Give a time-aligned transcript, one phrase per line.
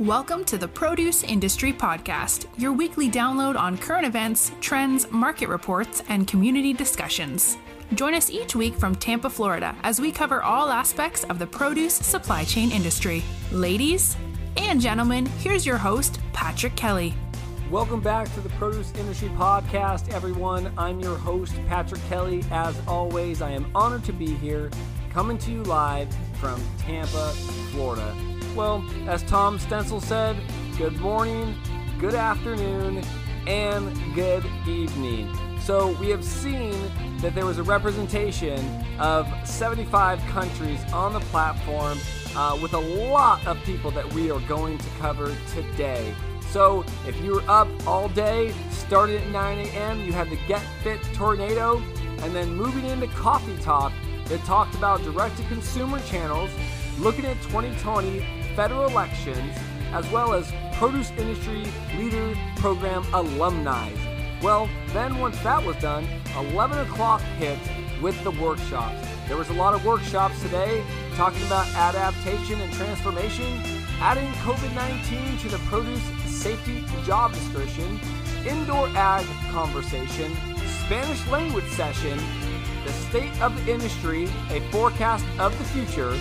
[0.00, 6.02] Welcome to the Produce Industry Podcast, your weekly download on current events, trends, market reports,
[6.08, 7.58] and community discussions.
[7.92, 11.92] Join us each week from Tampa, Florida, as we cover all aspects of the produce
[11.92, 13.22] supply chain industry.
[13.52, 14.16] Ladies
[14.56, 17.12] and gentlemen, here's your host, Patrick Kelly.
[17.70, 20.72] Welcome back to the Produce Industry Podcast, everyone.
[20.78, 22.42] I'm your host, Patrick Kelly.
[22.50, 24.70] As always, I am honored to be here,
[25.12, 26.08] coming to you live
[26.40, 27.32] from Tampa,
[27.72, 28.29] Florida.
[28.56, 30.36] Well, as Tom Stenzel said,
[30.76, 31.54] good morning,
[32.00, 33.02] good afternoon,
[33.46, 35.32] and good evening.
[35.60, 36.74] So we have seen
[37.18, 38.58] that there was a representation
[38.98, 41.98] of 75 countries on the platform
[42.34, 46.12] uh, with a lot of people that we are going to cover today.
[46.50, 50.62] So if you were up all day, started at 9 a.m., you had the Get
[50.82, 51.80] Fit Tornado,
[52.18, 53.92] and then moving into Coffee Talk
[54.24, 56.50] that talked about direct to consumer channels,
[56.98, 59.56] looking at 2020 federal elections,
[59.94, 61.64] as well as Produce Industry
[61.96, 63.90] Leader Program alumni.
[64.42, 67.58] Well, then once that was done, 11 o'clock hit
[68.02, 69.08] with the workshops.
[69.28, 73.62] There was a lot of workshops today talking about adaptation and transformation,
[73.98, 77.98] adding COVID 19 to the produce safety job description,
[78.46, 80.36] indoor ag conversation,
[80.84, 82.18] Spanish language session,
[82.84, 86.14] the state of the industry, a forecast of the future,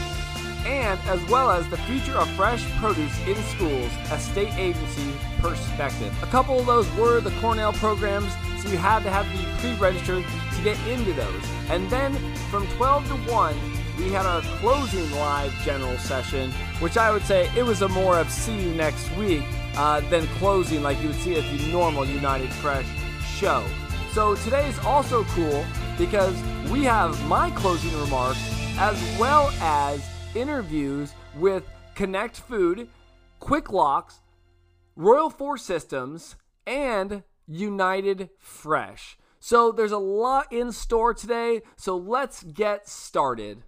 [0.65, 6.11] and as well as the future of fresh produce in schools, a state agency perspective.
[6.23, 10.23] A couple of those were the Cornell programs, so you had to have be pre-registered
[10.55, 11.43] to get into those.
[11.69, 12.13] And then
[12.49, 13.55] from 12 to 1,
[13.97, 18.17] we had our closing live general session, which I would say it was a more
[18.17, 19.43] of see you next week
[19.75, 22.87] uh, than closing like you would see at the normal United Fresh
[23.37, 23.65] show.
[24.13, 25.65] So today is also cool
[25.97, 26.35] because
[26.71, 28.39] we have my closing remarks
[28.77, 30.01] as well as
[30.35, 31.63] interviews with
[31.95, 32.89] Connect Food,
[33.39, 34.21] Kwik Loks,
[34.95, 36.35] Royal Four Systems,
[36.67, 39.17] and United Fresh.
[39.39, 43.63] So there's a lot in store today, so let's get started.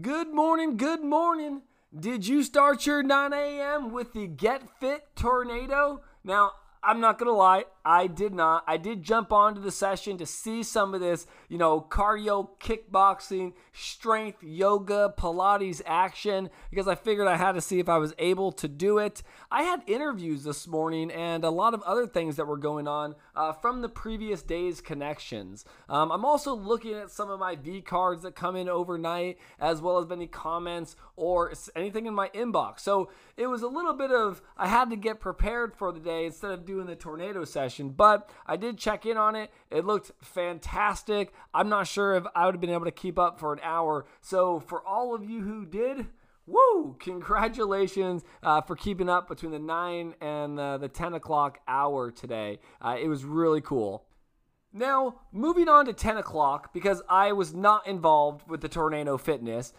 [0.00, 1.62] Good morning, good morning.
[1.98, 3.92] Did you start your 9 a.m.
[3.92, 6.02] with the Get Fit Tornado?
[6.24, 8.64] Now, I'm not gonna lie, I did not.
[8.66, 13.52] I did jump onto the session to see some of this, you know, cardio, kickboxing,
[13.72, 18.50] strength, yoga, Pilates action because I figured I had to see if I was able
[18.52, 19.22] to do it.
[19.52, 23.14] I had interviews this morning and a lot of other things that were going on
[23.36, 25.64] uh, from the previous day's connections.
[25.88, 29.80] Um, I'm also looking at some of my V cards that come in overnight, as
[29.80, 32.80] well as any comments or anything in my inbox.
[32.80, 36.26] So it was a little bit of I had to get prepared for the day
[36.26, 39.50] instead of doing the tornado session, but I did check in on it.
[39.70, 41.32] It looked fantastic.
[41.54, 44.06] I'm not sure if I would have been able to keep up for an hour.
[44.20, 46.06] So for all of you who did,
[46.46, 46.96] Woo!
[47.00, 52.60] Congratulations uh, for keeping up between the 9 and the 10 o'clock hour today.
[52.80, 54.04] Uh, it was really cool.
[54.72, 59.72] Now, moving on to 10 o'clock, because I was not involved with the Tornado Fitness,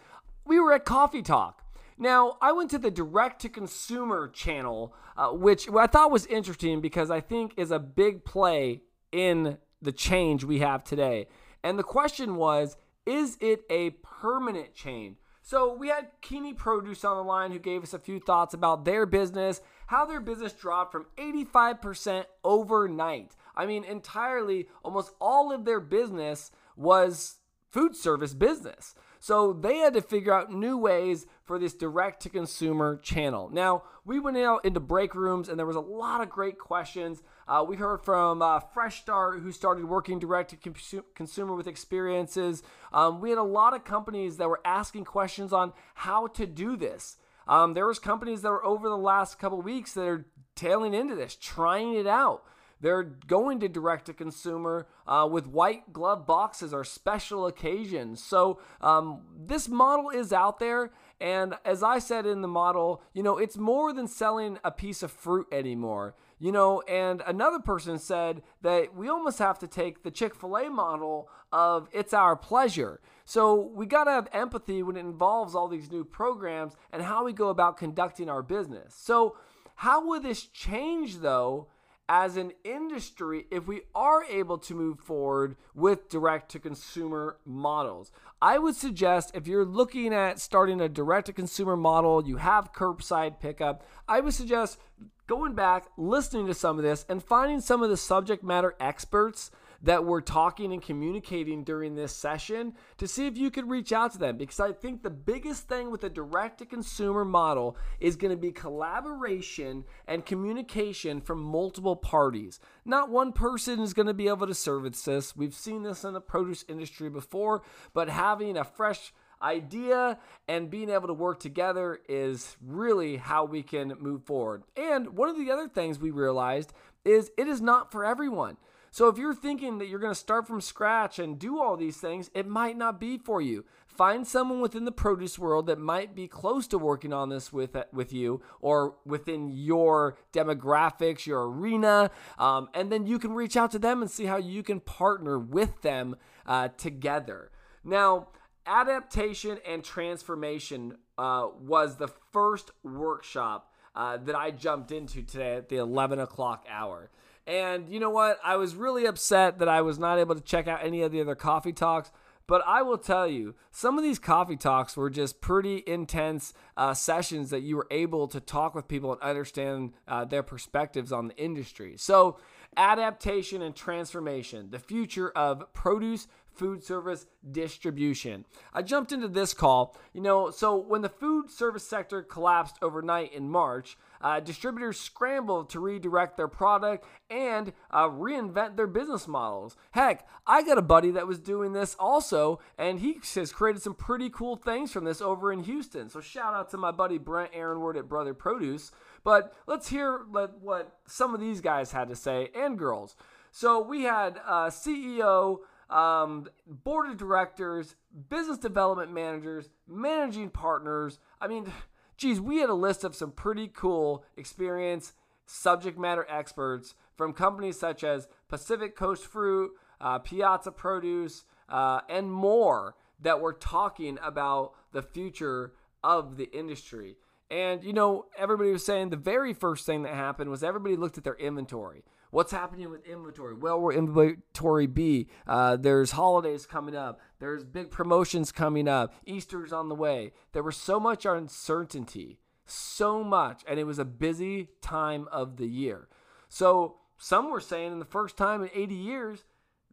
[0.44, 1.62] we were at Coffee Talk.
[1.98, 6.80] Now, I went to the direct to consumer channel, uh, which I thought was interesting
[6.80, 11.26] because I think is a big play in the change we have today.
[11.64, 15.16] And the question was is it a permanent change?
[15.42, 18.84] So we had Keany Produce on the line who gave us a few thoughts about
[18.84, 23.34] their business, how their business dropped from 85% overnight.
[23.56, 27.36] I mean, entirely, almost all of their business was
[27.70, 28.94] food service business.
[29.20, 33.50] So they had to figure out new ways for this direct to consumer channel.
[33.52, 37.22] Now, we went out into break rooms and there was a lot of great questions.
[37.46, 42.62] Uh, we heard from uh, Fresh Start, who started working direct to consumer with experiences.
[42.92, 46.76] Um, we had a lot of companies that were asking questions on how to do
[46.76, 47.16] this.
[47.46, 51.14] Um, there was companies that were over the last couple weeks that are tailing into
[51.14, 52.44] this, trying it out.
[52.80, 58.22] They're going to direct to consumer uh, with white glove boxes or special occasions.
[58.22, 60.92] So um, this model is out there.
[61.20, 65.02] And as I said in the model, you know, it's more than selling a piece
[65.02, 66.14] of fruit anymore.
[66.38, 70.56] You know, and another person said that we almost have to take the Chick fil
[70.56, 73.00] A model of it's our pleasure.
[73.24, 77.24] So we got to have empathy when it involves all these new programs and how
[77.24, 78.94] we go about conducting our business.
[78.94, 79.36] So,
[79.76, 81.68] how will this change though?
[82.08, 88.10] As an industry if we are able to move forward with direct to consumer models.
[88.40, 92.72] I would suggest if you're looking at starting a direct to consumer model, you have
[92.72, 94.78] curbside pickup, I would suggest
[95.26, 99.50] going back, listening to some of this, and finding some of the subject matter experts
[99.82, 104.12] that were talking and communicating during this session to see if you could reach out
[104.12, 108.16] to them because I think the biggest thing with a direct to consumer model is
[108.16, 112.58] going to be collaboration and communication from multiple parties.
[112.84, 115.36] Not one person is going to be able to service this.
[115.36, 117.62] We've seen this in the produce industry before,
[117.94, 123.62] but having a fresh idea and being able to work together is really how we
[123.62, 124.64] can move forward.
[124.76, 126.72] And one of the other things we realized
[127.04, 128.56] is it is not for everyone.
[128.98, 131.98] So if you're thinking that you're going to start from scratch and do all these
[131.98, 133.64] things, it might not be for you.
[133.86, 137.76] Find someone within the produce world that might be close to working on this with
[137.92, 142.10] with you or within your demographics, your arena,
[142.40, 145.38] um, and then you can reach out to them and see how you can partner
[145.38, 147.52] with them uh, together.
[147.84, 148.30] Now,
[148.66, 155.68] adaptation and transformation uh, was the first workshop uh, that I jumped into today at
[155.68, 157.10] the 11 o'clock hour.
[157.48, 158.38] And you know what?
[158.44, 161.22] I was really upset that I was not able to check out any of the
[161.22, 162.10] other coffee talks.
[162.46, 166.94] But I will tell you, some of these coffee talks were just pretty intense uh,
[166.94, 171.28] sessions that you were able to talk with people and understand uh, their perspectives on
[171.28, 171.94] the industry.
[171.98, 172.38] So,
[172.76, 176.26] adaptation and transformation, the future of produce,
[176.58, 178.44] food service distribution.
[178.74, 183.32] I jumped into this call, you know, so when the food service sector collapsed overnight
[183.32, 189.76] in March, uh, distributors scrambled to redirect their product and uh, reinvent their business models.
[189.92, 193.94] Heck, I got a buddy that was doing this also, and he has created some
[193.94, 196.08] pretty cool things from this over in Houston.
[196.08, 198.90] So shout out to my buddy Brent Erenwert at Brother Produce.
[199.22, 203.14] But let's hear what some of these guys had to say and girls.
[203.50, 205.58] So we had uh, CEO
[205.90, 207.96] um, board of directors,
[208.28, 211.18] business development managers, managing partners.
[211.40, 211.72] I mean,
[212.16, 215.14] geez, we had a list of some pretty cool experience
[215.46, 222.30] subject matter experts from companies such as Pacific Coast Fruit, uh, Piazza Produce, uh, and
[222.30, 225.72] more that were talking about the future
[226.04, 227.16] of the industry.
[227.50, 231.16] And, you know, everybody was saying the very first thing that happened was everybody looked
[231.16, 232.04] at their inventory.
[232.30, 233.54] What's happening with inventory?
[233.54, 235.28] Well, where inventory be?
[235.46, 237.20] Uh, there's holidays coming up.
[237.38, 239.14] There's big promotions coming up.
[239.24, 240.32] Easter's on the way.
[240.52, 245.66] There was so much uncertainty, so much, and it was a busy time of the
[245.66, 246.08] year.
[246.50, 249.44] So some were saying in the first time in 80 years,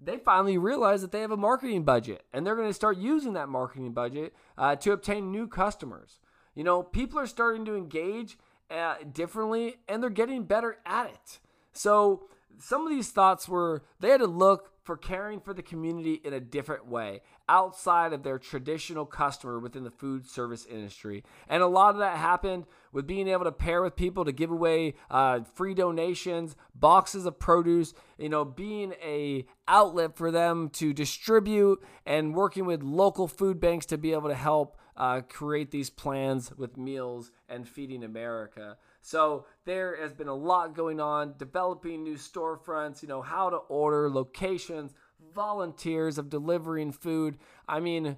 [0.01, 3.31] they finally realized that they have a marketing budget, and they're going to start using
[3.33, 6.19] that marketing budget uh, to obtain new customers.
[6.55, 8.37] You know, people are starting to engage
[8.71, 11.39] uh, differently, and they're getting better at it.
[11.73, 16.21] So some of these thoughts were they had to look for caring for the community
[16.23, 21.23] in a different way outside of their traditional customer within the food service industry.
[21.49, 24.51] And a lot of that happened with being able to pair with people to give
[24.51, 30.93] away uh, free donations, boxes of produce, you know, being a outlet for them to
[30.93, 35.89] distribute and working with local food banks to be able to help uh, create these
[35.89, 38.77] plans with meals and feeding America.
[39.01, 43.57] So there has been a lot going on, developing new storefronts, you know, how to
[43.57, 44.93] order, locations,
[45.33, 47.37] volunteers of delivering food.
[47.67, 48.17] I mean,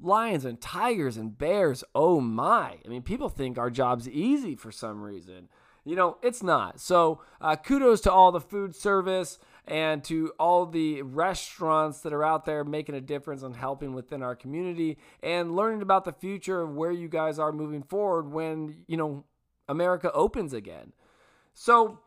[0.00, 2.78] lions and tigers and bears, oh my.
[2.84, 5.48] I mean, people think our job's easy for some reason.
[5.84, 6.80] You know, it's not.
[6.80, 12.24] So, uh, kudos to all the food service and to all the restaurants that are
[12.24, 16.62] out there making a difference and helping within our community and learning about the future
[16.62, 19.24] of where you guys are moving forward when, you know,
[19.68, 20.92] America opens again.
[21.54, 22.00] So,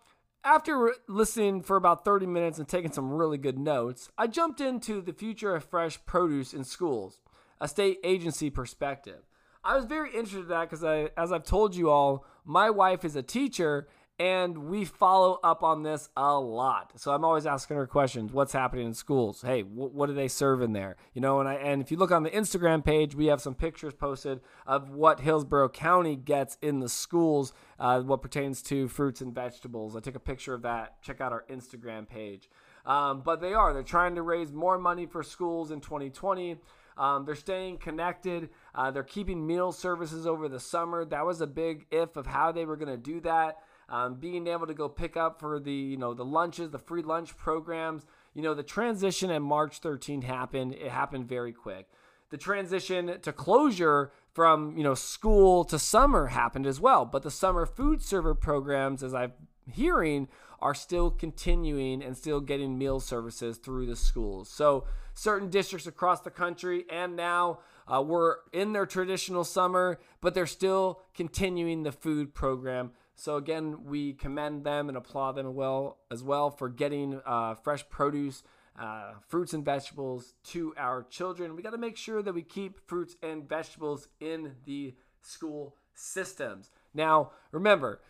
[0.43, 5.01] after listening for about 30 minutes and taking some really good notes, I jumped into
[5.01, 7.19] the future of fresh produce in schools,
[7.59, 9.23] a state agency perspective.
[9.63, 13.15] I was very interested in that because, as I've told you all, my wife is
[13.15, 13.87] a teacher
[14.19, 16.93] and we follow up on this a lot.
[16.95, 18.31] So I'm always asking her questions.
[18.31, 19.43] What's happening in schools?
[19.43, 20.95] Hey, wh- what do they serve in there?
[21.13, 23.53] You know, and I and if you look on the Instagram page, we have some
[23.53, 29.21] pictures posted of what Hillsborough County gets in the schools, uh, what pertains to fruits
[29.21, 29.95] and vegetables.
[29.95, 31.01] I took a picture of that.
[31.03, 32.49] Check out our Instagram page.
[32.87, 33.73] Um, but they are.
[33.73, 36.57] They're trying to raise more money for schools in 2020.
[36.97, 38.49] Um, they're staying connected.
[38.73, 41.05] Uh, they're keeping meal services over the summer.
[41.05, 43.57] That was a big if of how they were going to do that
[43.89, 47.01] um, being able to go pick up for the you know the lunches, the free
[47.01, 48.05] lunch programs.
[48.33, 50.73] You know the transition at March 13 happened.
[50.73, 51.89] It happened very quick.
[52.29, 57.05] The transition to closure from you know school to summer happened as well.
[57.05, 59.33] But the summer food server programs, as I'm
[59.71, 60.27] hearing,
[60.59, 64.49] are still continuing and still getting meal services through the schools.
[64.49, 70.33] So certain districts across the country and now uh, we're in their traditional summer, but
[70.33, 75.97] they're still continuing the food program So again, we commend them and applaud them well
[76.11, 78.43] as well for getting uh, fresh produce,
[78.79, 81.55] uh, fruits and vegetables to our children.
[81.55, 84.93] We got to make sure that we keep fruits and vegetables in the
[85.23, 86.69] school systems.
[86.93, 88.01] Now, remember,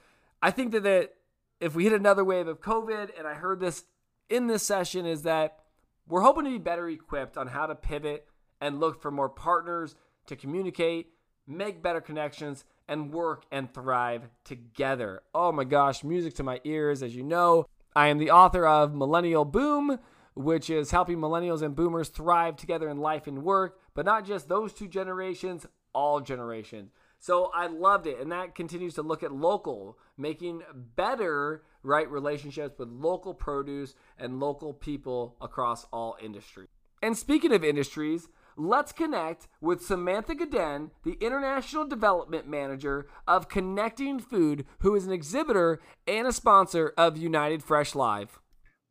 [0.41, 1.13] I think that, that
[1.61, 3.85] if we hit another wave of COVID, and I heard this
[4.29, 5.59] in this session, is that
[6.05, 8.27] we're hoping to be better equipped on how to pivot
[8.59, 9.95] and look for more partners
[10.25, 11.13] to communicate,
[11.47, 15.21] make better connections, and work and thrive together.
[15.33, 17.03] Oh my gosh, music to my ears.
[17.03, 17.65] As you know,
[17.95, 19.99] I am the author of Millennial Boom,
[20.35, 24.47] which is helping millennials and boomers thrive together in life and work, but not just
[24.47, 26.91] those two generations, all generations.
[27.19, 28.19] So I loved it.
[28.19, 30.61] And that continues to look at local, making
[30.95, 36.67] better right relationships with local produce and local people across all industries.
[37.01, 38.27] And speaking of industries,
[38.57, 45.13] let's connect with Samantha Gadenne, the International Development Manager of Connecting Food, who is an
[45.13, 48.39] exhibitor and a sponsor of United Fresh Live.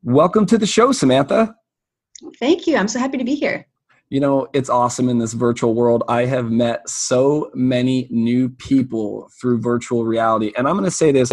[0.04, 1.56] Welcome to the show, Samantha.
[2.38, 2.76] Thank you.
[2.76, 3.66] I'm so happy to be here.
[4.08, 6.04] You know, it's awesome in this virtual world.
[6.08, 10.52] I have met so many new people through virtual reality.
[10.56, 11.32] And I'm going to say this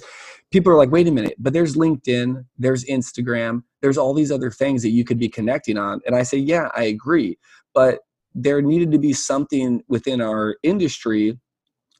[0.49, 4.49] people are like, wait a minute, but there's LinkedIn, there's Instagram, there's all these other
[4.49, 6.01] things that you could be connecting on.
[6.07, 7.37] And I say, yeah, I agree.
[7.75, 7.99] But
[8.35, 11.39] there needed to be something within our industry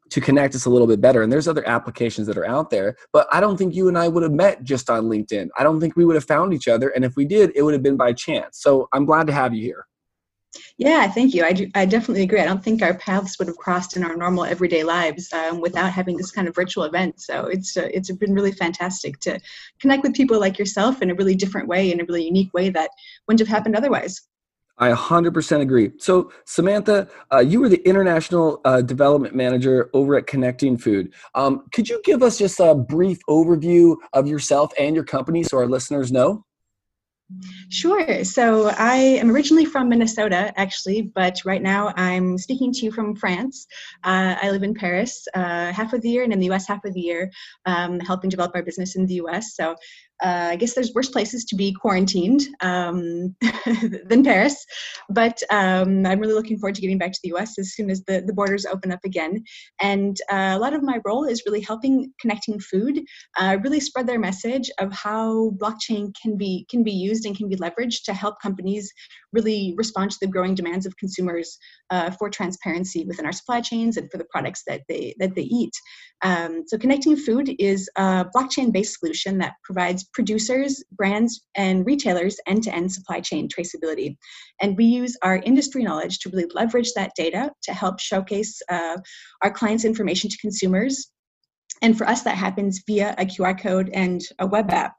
[0.09, 1.23] to connect us a little bit better.
[1.23, 4.07] And there's other applications that are out there, but I don't think you and I
[4.07, 5.49] would have met just on LinkedIn.
[5.57, 6.89] I don't think we would have found each other.
[6.89, 8.59] And if we did, it would have been by chance.
[8.61, 9.87] So I'm glad to have you here.
[10.77, 11.43] Yeah, thank you.
[11.43, 12.39] I, do, I definitely agree.
[12.39, 15.91] I don't think our paths would have crossed in our normal everyday lives um, without
[15.91, 17.19] having this kind of virtual event.
[17.19, 19.39] So it's uh, it's been really fantastic to
[19.79, 22.69] connect with people like yourself in a really different way, in a really unique way
[22.69, 22.91] that
[23.27, 24.21] wouldn't have happened otherwise.
[24.77, 25.91] I 100% agree.
[25.99, 31.13] So, Samantha, uh, you were the international uh, development manager over at Connecting Food.
[31.35, 35.57] Um, could you give us just a brief overview of yourself and your company so
[35.57, 36.43] our listeners know?
[37.69, 38.23] Sure.
[38.23, 43.15] So I am originally from Minnesota, actually, but right now I'm speaking to you from
[43.15, 43.65] France.
[44.03, 46.85] Uh, I live in Paris uh, half of the year and in the US half
[46.85, 47.31] of the year,
[47.65, 49.55] um, helping develop our business in the US.
[49.55, 49.75] So
[50.21, 53.35] uh, I guess there's worse places to be quarantined um,
[54.05, 54.65] than Paris,
[55.09, 58.03] but um, I'm really looking forward to getting back to the US as soon as
[58.05, 59.43] the, the borders open up again.
[59.81, 63.01] And uh, a lot of my role is really helping connecting food,
[63.37, 67.49] uh, really spread their message of how blockchain can be can be used and can
[67.49, 68.91] be leveraged to help companies
[69.33, 71.57] really respond to the growing demands of consumers
[71.89, 75.43] uh, for transparency within our supply chains and for the products that they that they
[75.43, 75.73] eat.
[76.23, 82.91] Um, so connecting food is a blockchain-based solution that provides producers, brands, and retailers end-to-end
[82.91, 84.17] supply chain traceability.
[84.61, 88.97] And we use our industry knowledge to really leverage that data to help showcase uh,
[89.41, 91.09] our clients' information to consumers.
[91.83, 94.95] And for us, that happens via a QR code and a web app.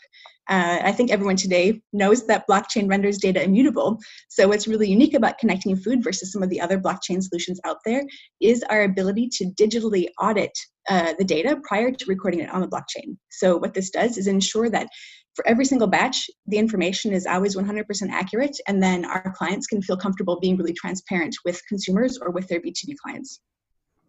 [0.51, 3.99] Uh, I think everyone today knows that blockchain renders data immutable.
[4.29, 7.79] So, what's really unique about connecting food versus some of the other blockchain solutions out
[7.87, 8.03] there
[8.43, 10.53] is our ability to digitally audit
[10.91, 13.17] uh, the data prior to recording it on the blockchain.
[13.31, 14.89] So, what this does is ensure that
[15.35, 19.81] for every single batch, the information is always 100% accurate, and then our clients can
[19.81, 23.41] feel comfortable being really transparent with consumers or with their B2B clients.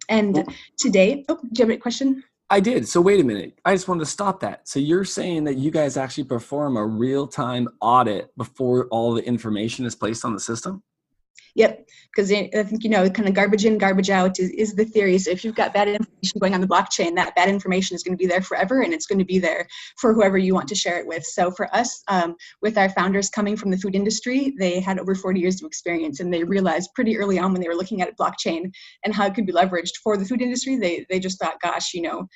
[0.10, 0.46] And
[0.77, 2.22] today, oh, do you have a question?
[2.50, 2.88] I did.
[2.88, 3.60] So wait a minute.
[3.66, 4.68] I just wanted to stop that.
[4.68, 9.86] So you're saying that you guys actually perform a real-time audit before all the information
[9.86, 10.84] is placed on the system?
[11.55, 14.83] Yep, because I think you know, kind of garbage in, garbage out is, is the
[14.83, 15.17] theory.
[15.17, 18.17] So if you've got bad information going on the blockchain, that bad information is going
[18.17, 19.65] to be there forever, and it's going to be there
[19.97, 21.24] for whoever you want to share it with.
[21.24, 25.15] So for us, um, with our founders coming from the food industry, they had over
[25.15, 28.17] 40 years of experience, and they realized pretty early on when they were looking at
[28.17, 28.69] blockchain
[29.05, 31.93] and how it could be leveraged for the food industry, they they just thought, gosh,
[31.93, 32.27] you know,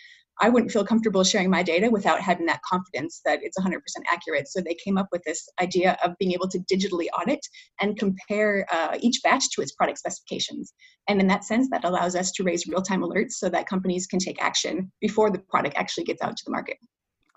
[0.42, 3.80] I wouldn't feel comfortable sharing my data without having that confidence that it's 100%
[4.12, 4.48] accurate.
[4.48, 7.42] So they came up with this idea of being able to digitally audit
[7.82, 10.74] and compare uh, each batch to its product specifications.
[11.08, 14.08] And in that sense, that allows us to raise real time alerts so that companies
[14.08, 16.78] can take action before the product actually gets out to the market.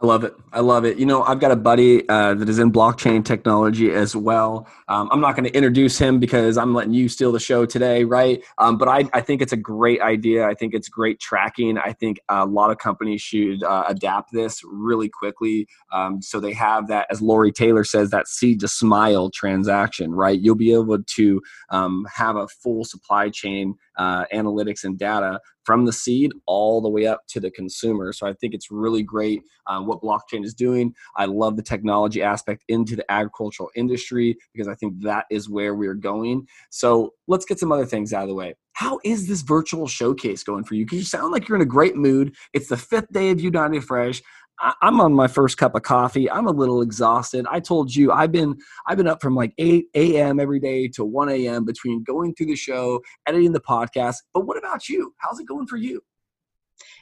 [0.03, 0.35] I love it.
[0.53, 0.99] I love it.
[0.99, 4.67] You know, I've got a buddy uh, that is in blockchain technology as well.
[4.89, 8.03] Um, I'm not going to introduce him because I'm letting you steal the show today,
[8.03, 8.43] right?
[8.59, 10.45] Um, but I, I, think it's a great idea.
[10.45, 11.79] I think it's great tracking.
[11.79, 15.69] I think a lot of companies should uh, adapt this really quickly.
[15.93, 20.41] Um, so they have that, as Lori Taylor says, that seed to smile transaction, right?
[20.41, 21.41] You'll be able to
[21.71, 26.89] um, have a full supply chain uh, analytics and data from the seed all the
[26.89, 28.13] way up to the consumer.
[28.13, 30.95] So I think it's really great uh, what blockchain is doing.
[31.17, 35.75] I love the technology aspect into the agricultural industry because I think that is where
[35.75, 36.47] we're going.
[36.71, 38.55] So let's get some other things out of the way.
[38.75, 40.85] How is this virtual showcase going for you?
[40.85, 42.35] Because you sound like you're in a great mood.
[42.55, 44.23] It's the fifth day of United Fresh.
[44.63, 46.31] I'm on my first cup of coffee.
[46.31, 47.47] I'm a little exhausted.
[47.51, 50.39] I told you I've been I've been up from like 8 a.m.
[50.39, 51.65] every day to 1 a.m.
[51.65, 54.17] between going through the show, editing the podcast.
[54.33, 55.15] But what about you?
[55.19, 56.01] How's it going for you?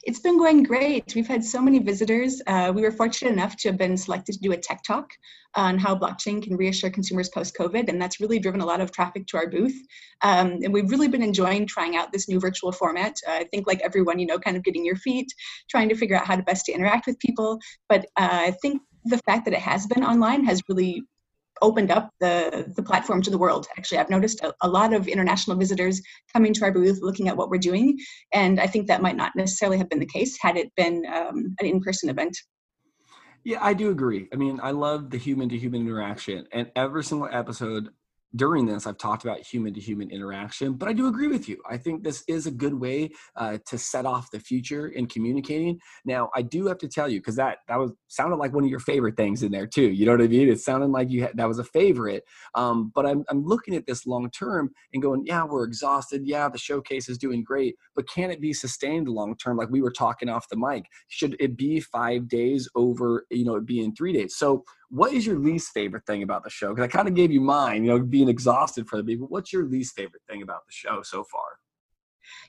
[0.04, 1.14] It's been going great.
[1.14, 2.40] We've had so many visitors.
[2.46, 5.10] Uh, we were fortunate enough to have been selected to do a tech talk
[5.54, 8.92] on how blockchain can reassure consumers post COVID, and that's really driven a lot of
[8.92, 9.76] traffic to our booth.
[10.22, 13.16] Um, and we've really been enjoying trying out this new virtual format.
[13.26, 15.32] Uh, I think, like everyone, you know, kind of getting your feet,
[15.68, 17.58] trying to figure out how to best to interact with people.
[17.88, 21.02] But uh, I think the fact that it has been online has really
[21.62, 23.67] opened up the, the platform to the world.
[23.76, 26.00] Actually, I've noticed a, a, lot of international visitors
[26.33, 27.99] coming to our booth looking at what we're doing.
[28.33, 31.55] And I think that might not necessarily have been the case had it been um,
[31.61, 32.37] an in person event.
[33.45, 34.29] Yeah, I do agree.
[34.33, 36.47] I mean, I love the human to human interaction.
[36.52, 37.88] And every single episode
[38.37, 41.60] during this, I've talked about human to human interaction, but I do agree with you.
[41.68, 45.80] I think this is a good way uh, to set off the future in communicating.
[46.04, 48.70] Now, I do have to tell you because that that was sounded like one of
[48.70, 49.90] your favorite things in there too.
[49.90, 50.49] You know what I mean?
[50.49, 52.25] It sounded like you had, that was a favorite.
[52.54, 56.22] Um, but I'm I'm looking at this long term and going, yeah, we're exhausted.
[56.25, 59.56] Yeah, the showcase is doing great, but can it be sustained long term?
[59.56, 63.26] Like we were talking off the mic, should it be five days over?
[63.30, 64.37] You know, it be in three days.
[64.37, 66.70] So what is your least favorite thing about the show?
[66.70, 69.26] Because I kind of gave you mine, you know, being exhausted for the people.
[69.28, 71.59] What's your least favorite thing about the show so far?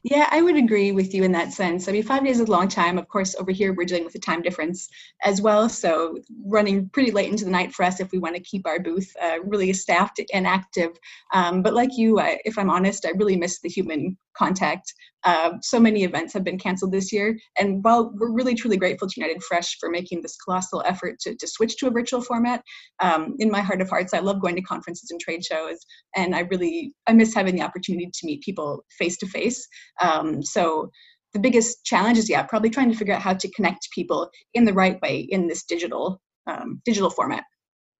[0.03, 1.87] Yeah, I would agree with you in that sense.
[1.87, 2.97] I mean, five days is a long time.
[2.97, 4.89] Of course, over here we're dealing with the time difference
[5.23, 8.41] as well, so running pretty late into the night for us if we want to
[8.41, 10.97] keep our booth uh, really staffed and active.
[11.33, 14.93] Um, but like you, I, if I'm honest, I really miss the human contact.
[15.23, 19.07] Uh, so many events have been canceled this year, and while we're really truly grateful
[19.07, 22.63] to United Fresh for making this colossal effort to, to switch to a virtual format,
[23.01, 25.77] um, in my heart of hearts, I love going to conferences and trade shows,
[26.15, 29.67] and I really I miss having the opportunity to meet people face to face.
[30.41, 30.89] So
[31.33, 34.65] the biggest challenge is yeah probably trying to figure out how to connect people in
[34.65, 37.43] the right way in this digital um, digital format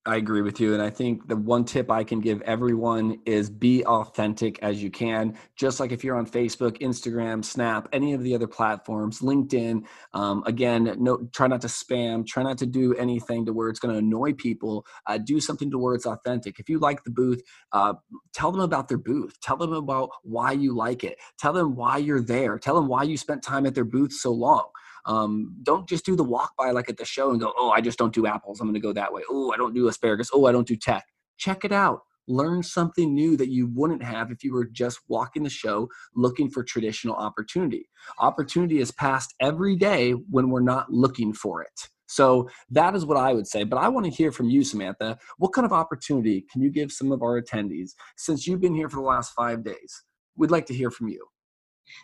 [0.03, 0.73] I agree with you.
[0.73, 4.89] And I think the one tip I can give everyone is be authentic as you
[4.89, 5.37] can.
[5.55, 9.83] Just like if you're on Facebook, Instagram, Snap, any of the other platforms, LinkedIn,
[10.15, 13.79] um, again, no, try not to spam, try not to do anything to where it's
[13.79, 14.87] going to annoy people.
[15.05, 16.59] Uh, do something to where it's authentic.
[16.59, 17.93] If you like the booth, uh,
[18.33, 19.39] tell them about their booth.
[19.39, 21.19] Tell them about why you like it.
[21.37, 22.57] Tell them why you're there.
[22.57, 24.65] Tell them why you spent time at their booth so long.
[25.05, 27.81] Um, don't just do the walk by like at the show and go, oh, I
[27.81, 28.59] just don't do apples.
[28.59, 29.21] I'm going to go that way.
[29.29, 30.29] Oh, I don't do asparagus.
[30.33, 31.05] Oh, I don't do tech.
[31.37, 32.01] Check it out.
[32.27, 36.49] Learn something new that you wouldn't have if you were just walking the show looking
[36.49, 37.89] for traditional opportunity.
[38.19, 41.89] Opportunity is passed every day when we're not looking for it.
[42.07, 43.63] So that is what I would say.
[43.63, 45.17] But I want to hear from you, Samantha.
[45.37, 48.89] What kind of opportunity can you give some of our attendees since you've been here
[48.89, 50.03] for the last five days?
[50.35, 51.25] We'd like to hear from you.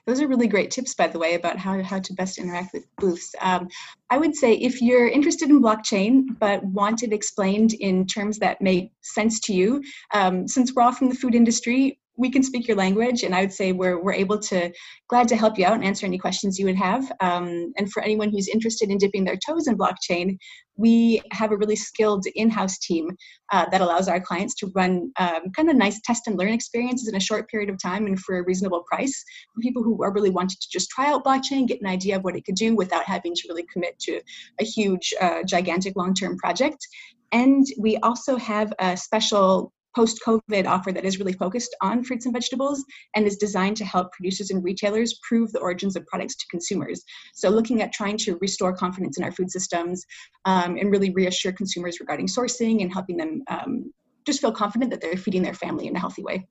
[0.05, 2.85] Those are really great tips, by the way, about how, how to best interact with
[2.97, 3.33] booths.
[3.41, 3.67] Um,
[4.09, 8.61] I would say if you're interested in blockchain but want it explained in terms that
[8.61, 12.67] make sense to you, um, since we're all from the food industry, we can speak
[12.67, 14.71] your language and i would say we're, we're able to
[15.07, 17.09] glad to help you out and answer any questions you would have.
[17.21, 20.37] Um, and for anyone who's interested in dipping their toes in blockchain
[20.77, 23.09] we have a really skilled in-house team
[23.51, 27.07] uh, that allows our clients to run um, kind of nice test and learn experiences
[27.07, 29.23] in a short period of time and for a reasonable price.
[29.53, 32.23] For people who are really wanting to just try out blockchain get an idea of
[32.23, 34.21] what it could do without having to really commit to
[34.59, 36.87] a huge uh, gigantic long-term project.
[37.31, 42.25] And we also have a special post COVID offer that is really focused on fruits
[42.25, 46.35] and vegetables and is designed to help producers and retailers prove the origins of products
[46.35, 47.03] to consumers.
[47.33, 50.05] So, looking at trying to restore confidence in our food systems
[50.45, 53.91] um, and really reassure consumers regarding sourcing and helping them um,
[54.23, 56.47] just feel confident that they're feeding their family in a healthy way.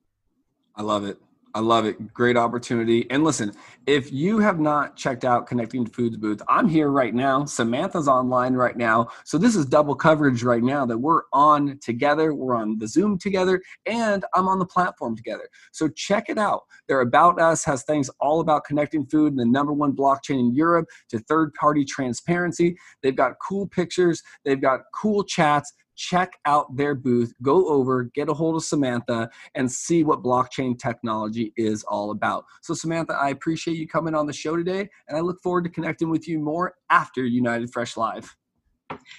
[0.75, 1.17] I love it.
[1.57, 2.13] I love it.
[2.13, 3.09] Great opportunity.
[3.09, 3.51] And listen,
[3.87, 7.45] if you have not checked out Connecting to Foods booth, I'm here right now.
[7.45, 9.07] Samantha's online right now.
[9.25, 12.35] So this is double coverage right now that we're on together.
[12.35, 15.49] We're on the Zoom together and I'm on the platform together.
[15.71, 16.61] So check it out.
[16.87, 20.53] Their About Us has things all about connecting food and the number one blockchain in
[20.53, 22.77] Europe to third party transparency.
[23.01, 28.29] They've got cool pictures, they've got cool chats check out their booth, go over, get
[28.29, 32.45] a hold of Samantha, and see what blockchain technology is all about.
[32.61, 35.69] So, Samantha, I appreciate you coming on the show today, and I look forward to
[35.69, 38.35] connecting with you more after United Fresh Live.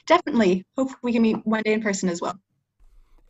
[0.07, 0.65] Definitely.
[0.77, 2.39] Hope we can meet one day in person as well.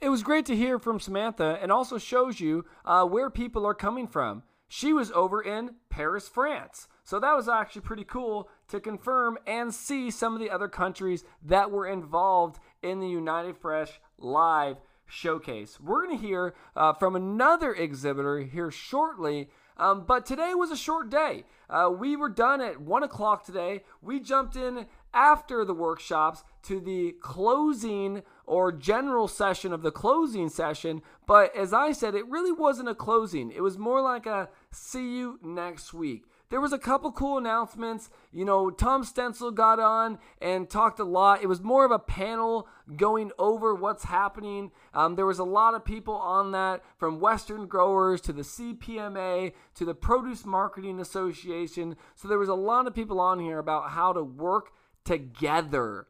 [0.01, 3.75] It was great to hear from Samantha and also shows you uh, where people are
[3.75, 4.45] coming from.
[4.69, 6.89] She was over in Paris, France.
[7.03, 11.25] So that was actually pretty cool to confirm and see some of the other countries
[11.43, 15.81] that were involved in the United Fresh Live showcase.
[15.81, 19.49] We're going to hear uh, from another exhibitor here shortly.
[19.77, 21.45] Um, but today was a short day.
[21.71, 23.85] Uh, we were done at 1 o'clock today.
[24.03, 30.49] We jumped in after the workshops to the closing or general session of the closing
[30.49, 31.03] session.
[31.27, 35.17] But as I said, it really wasn't a closing, it was more like a see
[35.17, 38.11] you next week there was a couple cool announcements.
[38.33, 41.43] You know, Tom Stenzel got on and talked a lot.
[41.43, 44.71] It was more of a panel going over what's happening.
[44.95, 49.53] Um, there was a lot of people on that, from Western growers to the CPMA
[49.75, 51.97] to the Produce Marketing Association.
[52.15, 54.71] So there was a lot of people on here about how to work
[55.05, 56.07] together,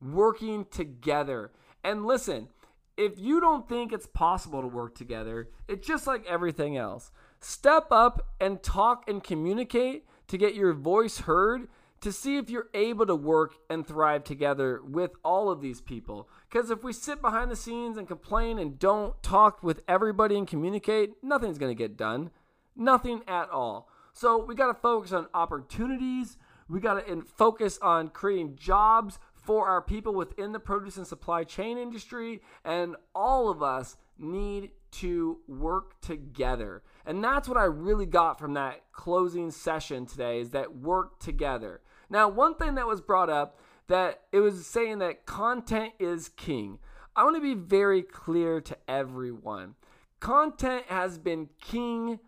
[0.00, 1.50] working together.
[1.82, 2.48] And listen,
[2.96, 7.10] if you don't think it's possible to work together, it's just like everything else.
[7.40, 11.68] Step up and talk and communicate to get your voice heard
[12.00, 16.28] to see if you're able to work and thrive together with all of these people.
[16.48, 20.48] Because if we sit behind the scenes and complain and don't talk with everybody and
[20.48, 22.30] communicate, nothing's going to get done.
[22.74, 23.88] Nothing at all.
[24.12, 26.38] So we got to focus on opportunities.
[26.68, 31.44] We got to focus on creating jobs for our people within the produce and supply
[31.44, 32.40] chain industry.
[32.64, 36.82] And all of us need to work together.
[37.10, 41.80] And that's what I really got from that closing session today is that work together.
[42.08, 46.78] Now, one thing that was brought up that it was saying that content is king.
[47.16, 49.74] I want to be very clear to everyone.
[50.20, 52.20] Content has been king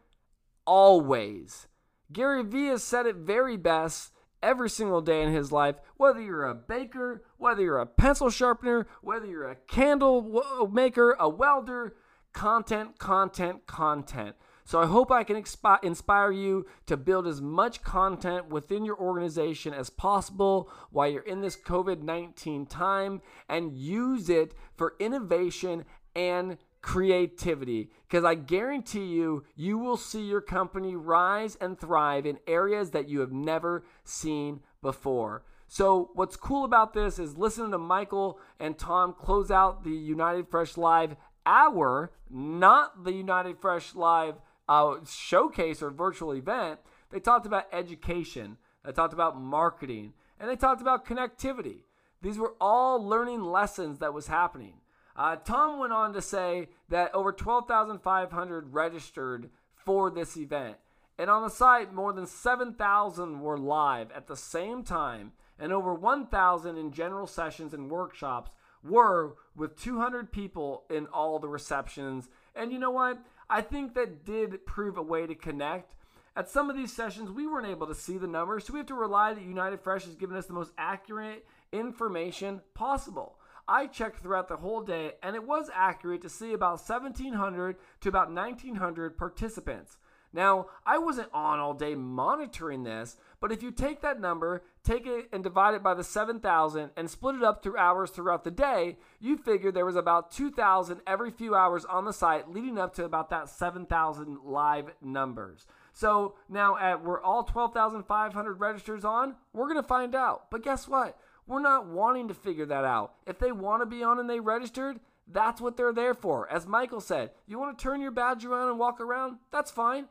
[0.67, 1.69] always.
[2.13, 4.11] Gary Vee has said it very best
[4.43, 8.89] every single day in his life, whether you're a baker, whether you're a pencil sharpener,
[9.01, 11.95] whether you're a candle maker, a welder,
[12.33, 14.35] content, content, content.
[14.65, 18.97] So I hope I can expi- inspire you to build as much content within your
[18.97, 25.85] organization as possible while you're in this COVID 19 time and use it for innovation
[26.15, 32.39] and creativity because I guarantee you, you will see your company rise and thrive in
[32.47, 35.45] areas that you have never seen before.
[35.69, 40.49] So, what's cool about this is listening to Michael and Tom close out the United
[40.49, 44.35] Fresh Live hour, not the United Fresh Live
[44.73, 46.81] uh, showcase or virtual event,
[47.11, 51.81] they talked about education, they talked about marketing, and they talked about connectivity.
[52.23, 54.75] These were all learning lessons that was happening.
[55.15, 59.51] Uh, Tom went on to say that over 12,500 registered
[59.85, 60.77] for this event.
[61.19, 65.93] And on the site, more than 7,000 were live at the same time, and over
[65.93, 68.51] 1,000 in general sessions and workshops
[68.83, 72.31] were with 200 people in all the receptions.
[72.57, 73.19] And you know what?
[73.53, 75.93] I think that did prove a way to connect.
[76.35, 78.87] At some of these sessions, we weren't able to see the numbers, so we have
[78.87, 83.37] to rely that United Fresh has given us the most accurate information possible.
[83.69, 88.09] I checked throughout the whole day, and it was accurate to see about 1,700 to
[88.09, 89.99] about 1,900 participants.
[90.33, 95.07] Now, I wasn't on all day monitoring this, but if you take that number, take
[95.07, 98.51] it and divide it by the 7,000 and split it up through hours throughout the
[98.51, 102.95] day, you figure there was about 2,000 every few hours on the site leading up
[102.95, 105.67] to about that 7,000 live numbers.
[105.93, 110.51] So now at we're all 12,500 registers on, we're going to find out.
[110.51, 111.19] But guess what?
[111.47, 113.15] We're not wanting to figure that out.
[113.27, 116.51] If they want to be on and they registered, that's what they're there for.
[116.51, 119.39] As Michael said, you want to turn your badge around and walk around?
[119.51, 120.07] That's fine.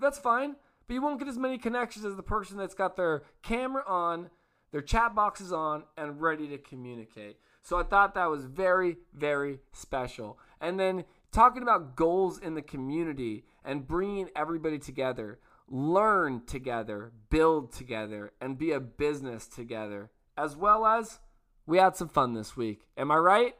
[0.00, 0.56] That's fine.
[0.86, 4.30] But you won't get as many connections as the person that's got their camera on,
[4.70, 7.38] their chat boxes on, and ready to communicate.
[7.62, 10.38] So I thought that was very, very special.
[10.60, 17.72] And then talking about goals in the community and bringing everybody together, learn together, build
[17.72, 21.18] together, and be a business together, as well as
[21.66, 22.86] we had some fun this week.
[22.96, 23.54] Am I right?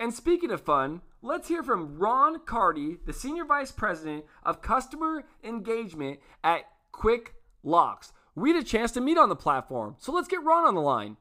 [0.00, 5.24] And speaking of fun, let's hear from Ron Carty, the Senior Vice President of Customer
[5.42, 8.12] Engagement at Kwik Loks.
[8.34, 10.80] We had a chance to meet on the platform, so let's get Ron on the
[10.80, 11.16] line.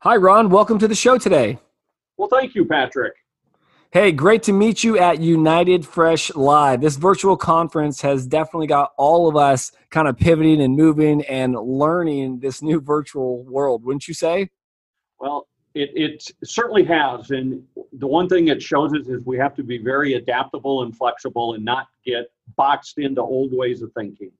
[0.00, 0.50] Hi, Ron.
[0.50, 1.58] Welcome to the show today.
[2.16, 3.14] Well, thank you, Patrick.
[3.90, 6.82] Hey, great to meet you at United Fresh Live.
[6.82, 11.54] This virtual conference has definitely got all of us kind of pivoting and moving and
[11.54, 14.50] learning this new virtual world, wouldn't you say?
[15.18, 17.30] Well, it, it certainly has.
[17.30, 17.62] And
[17.92, 21.54] the one thing it shows us is we have to be very adaptable and flexible
[21.54, 24.32] and not get boxed into old ways of thinking.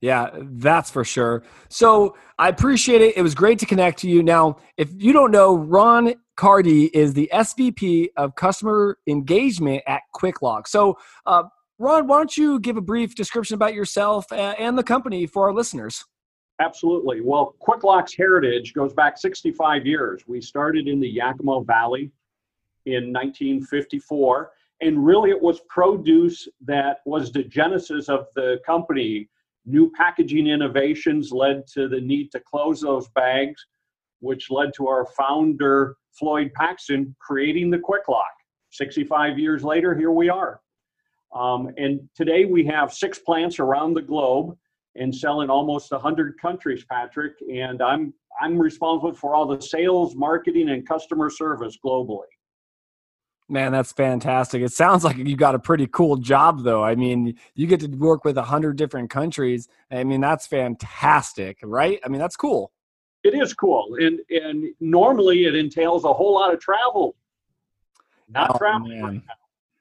[0.00, 1.42] Yeah, that's for sure.
[1.68, 3.16] So I appreciate it.
[3.16, 4.22] It was great to connect to you.
[4.22, 10.40] Now, if you don't know, Ron Carty is the SVP of Customer Engagement at Kwik
[10.40, 10.68] Lok.
[10.68, 11.44] So, uh,
[11.80, 15.52] Ron, why don't you give a brief description about yourself and the company for our
[15.52, 16.04] listeners?
[16.60, 17.20] Absolutely.
[17.20, 20.22] Well, Kwik Lok's heritage goes back 65 years.
[20.26, 22.10] We started in the Yakima Valley
[22.84, 29.28] in 1954, and really it was produce that was the genesis of the company.
[29.66, 33.64] New packaging innovations led to the need to close those bags,
[34.20, 38.26] which led to our founder, Floyd Paxton, creating the Kwik Lok.
[38.70, 40.60] 65 years later, here we are.
[41.32, 44.56] Um, and today we have six plants around the globe
[44.98, 47.34] and sell in almost 100 countries, Patrick.
[47.52, 52.26] And I'm I'm responsible for all the sales, marketing, and customer service globally.
[53.48, 54.62] Man, that's fantastic.
[54.62, 56.84] It sounds like you got a pretty cool job, though.
[56.84, 59.68] I mean, you get to work with 100 different countries.
[59.90, 61.98] I mean, that's fantastic, right?
[62.04, 62.72] I mean, that's cool.
[63.24, 63.96] It is cool.
[63.98, 67.16] And, and normally it entails a whole lot of travel.
[68.28, 69.22] Not oh, traveling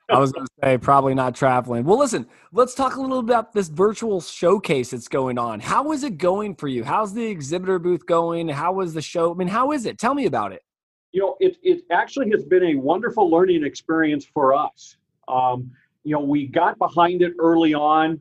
[0.10, 1.84] I was going to say probably not traveling.
[1.84, 5.60] Well, listen, let's talk a little about this virtual showcase that's going on.
[5.60, 6.84] How is it going for you?
[6.84, 8.48] How's the exhibitor booth going?
[8.48, 9.34] How was the show?
[9.34, 9.98] I mean, how is it?
[9.98, 10.64] Tell me about it.
[11.12, 14.98] You know, it it actually has been a wonderful learning experience for us.
[15.28, 15.72] Um,
[16.04, 18.20] you know, we got behind it early on.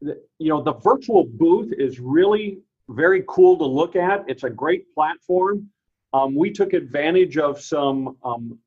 [0.00, 4.24] The, you know, the virtual booth is really very cool to look at.
[4.28, 5.68] It's a great platform.
[6.12, 8.58] Um, we took advantage of some um,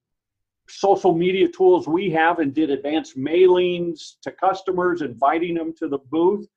[0.71, 5.99] social media tools we have and did advanced mailings to customers, inviting them to the
[6.09, 6.47] booth.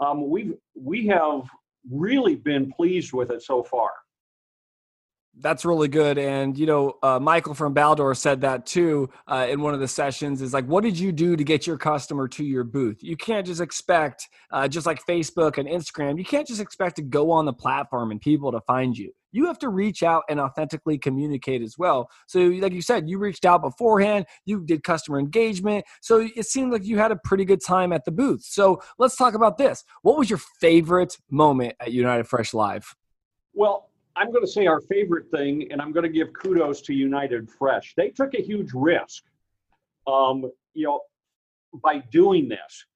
[0.00, 1.42] Um, we've we have
[1.90, 3.90] really been pleased with it so far.
[5.38, 6.18] That's really good.
[6.18, 9.88] And, you know, uh, Michael from Baldor said that too uh, in one of the
[9.88, 13.02] sessions is like, what did you do to get your customer to your booth?
[13.02, 17.02] You can't just expect, uh, just like Facebook and Instagram, you can't just expect to
[17.02, 19.12] go on the platform and people to find you.
[19.32, 22.10] You have to reach out and authentically communicate as well.
[22.26, 25.84] So, like you said, you reached out beforehand, you did customer engagement.
[26.00, 28.42] So, it seemed like you had a pretty good time at the booth.
[28.42, 29.84] So, let's talk about this.
[30.02, 32.94] What was your favorite moment at United Fresh Live?
[33.54, 36.94] Well, I'm going to say our favorite thing, and I'm going to give kudos to
[36.94, 37.94] United Fresh.
[37.96, 39.22] They took a huge risk,
[40.06, 41.00] um, you know,
[41.82, 42.86] by doing this.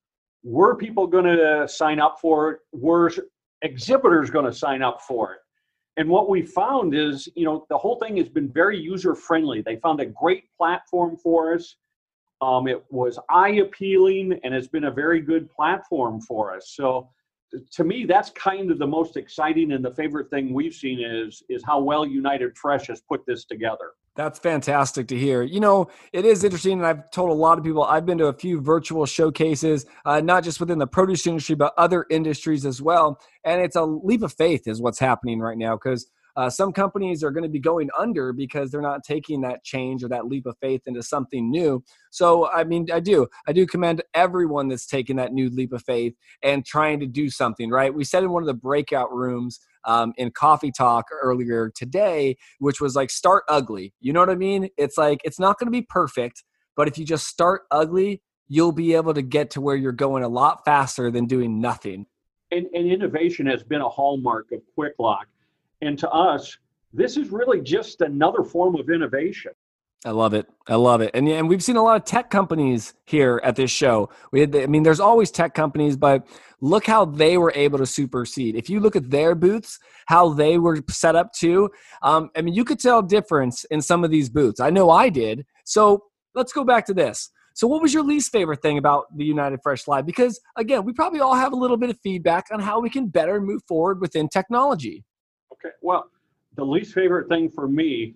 [0.43, 2.59] Were people going to sign up for it?
[2.73, 3.11] Were
[3.63, 5.39] exhibitors going to sign up for it?
[5.97, 9.63] And what we found is, you know, the whole thing has been very user friendly.
[9.63, 11.77] They found a great platform for us.
[12.41, 16.73] Um, it was eye appealing, and it's been a very good platform for us.
[16.75, 17.09] So
[17.73, 21.43] to me, that's kind of the most exciting and the favorite thing we've seen is
[21.49, 23.93] is how well United Fresh has put this together.
[24.17, 25.43] That's fantastic to hear.
[25.43, 28.27] You know, it is interesting, and I've told a lot of people I've been to
[28.27, 32.81] a few virtual showcases, uh, not just within the produce industry, but other industries as
[32.81, 33.21] well.
[33.45, 37.23] And it's a leap of faith, is what's happening right now because uh, some companies
[37.23, 40.47] are going to be going under because they're not taking that change or that leap
[40.47, 41.83] of faith into something new.
[42.11, 43.29] So, I mean, I do.
[43.47, 47.31] I do commend everyone that's taking that new leap of faith and trying to do
[47.31, 47.95] something, right?
[47.95, 52.81] We said in one of the breakout rooms um, in Coffee Talk earlier today, which
[52.81, 53.93] was like, start ugly.
[54.01, 54.69] You know what I mean?
[54.77, 56.43] It's like, it's not going to be perfect,
[56.77, 60.23] but if you just start ugly, you'll be able to get to where you're going
[60.23, 62.07] a lot faster than doing nothing.
[62.51, 65.27] And, and innovation has been a hallmark of Kwik Lok.
[65.81, 66.57] And to us,
[66.93, 69.53] this is really just another form of innovation.
[70.07, 70.47] I love it.
[70.69, 71.11] I love it.
[71.15, 74.11] And and we've seen a lot of tech companies here at this show.
[74.33, 76.27] We had I mean there's always tech companies but
[76.61, 78.55] look how they were able to supersede.
[78.55, 81.71] If you look at their booths, how they were set up too,
[82.03, 84.61] um, I mean you could tell difference in some of these booths.
[84.61, 85.47] I know I did.
[85.65, 87.31] So let's go back to this.
[87.55, 90.05] So what was your least favorite thing about the United Fresh Live?
[90.05, 93.07] Because again, we probably all have a little bit of feedback on how we can
[93.07, 95.03] better move forward within technology.
[95.65, 95.75] Okay.
[95.83, 96.11] Well,
[96.57, 98.15] the least favorite thing for me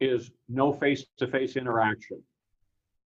[0.00, 2.22] is no face-to-face interaction.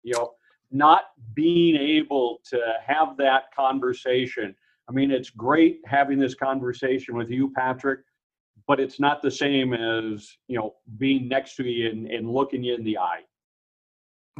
[0.03, 0.33] You know,
[0.71, 1.03] not
[1.35, 4.55] being able to have that conversation.
[4.89, 8.01] I mean, it's great having this conversation with you, Patrick,
[8.67, 12.63] but it's not the same as you know being next to you and, and looking
[12.63, 13.23] you in the eye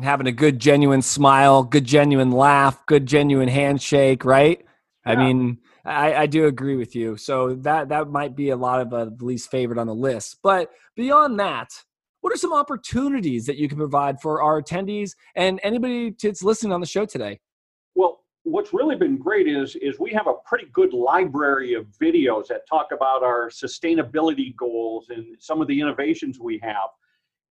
[0.03, 4.65] having a good genuine smile good genuine laugh good genuine handshake right.
[5.09, 7.17] I mean I, I, do agree with you.
[7.17, 10.39] So that that might be a lot of uh, a least favorite on the list.
[10.43, 11.71] But beyond that,
[12.21, 16.73] what are some opportunities that you can provide for our attendees and anybody that's listening
[16.73, 17.41] on the show today?
[17.95, 22.49] Well, what's really been great is is we have a pretty good library of videos
[22.49, 26.91] that talk about our sustainability goals and some of the innovations we have.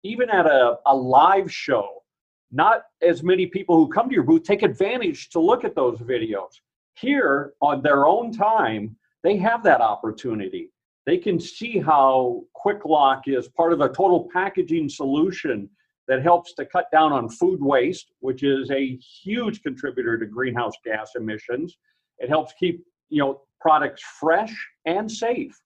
[0.03, 2.03] Even at a, a live show,
[2.51, 5.99] not as many people who come to your booth take advantage to look at those
[5.99, 6.49] videos
[6.95, 10.71] here, on their own time, they have that opportunity.
[11.05, 15.69] They can see how Kwik Lok is part of a total packaging solution
[16.07, 20.73] that helps to cut down on food waste, which is a huge contributor to greenhouse
[20.83, 21.77] gas emissions.
[22.19, 24.53] It helps keep you know products fresh
[24.85, 25.59] and safe.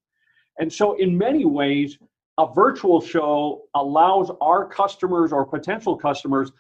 [0.60, 1.98] And so in many ways,
[2.38, 6.52] a virtual show allows our customers or potential customers